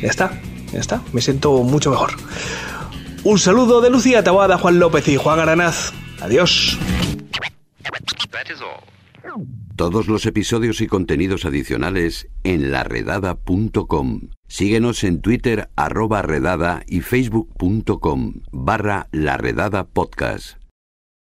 Ya 0.00 0.08
está. 0.08 0.40
Ya 0.72 0.80
está, 0.80 1.02
me 1.12 1.20
siento 1.20 1.62
mucho 1.62 1.90
mejor. 1.90 2.12
Un 3.24 3.38
saludo 3.38 3.80
de 3.80 3.90
Lucía 3.90 4.22
Taboada, 4.22 4.58
Juan 4.58 4.78
López 4.78 5.08
y 5.08 5.16
Juan 5.16 5.40
Aranaz. 5.40 5.92
Adiós. 6.20 6.78
Todos 9.76 10.08
los 10.08 10.24
episodios 10.24 10.80
y 10.80 10.86
contenidos 10.86 11.44
adicionales 11.44 12.28
en 12.44 12.72
laredada.com. 12.72 14.20
Síguenos 14.48 15.04
en 15.04 15.20
Twitter 15.20 15.68
arroba 15.76 16.22
redada 16.22 16.82
y 16.86 17.00
facebook.com 17.00 18.34
barra 18.52 19.08
laredada 19.12 19.84
podcast. 19.84 20.55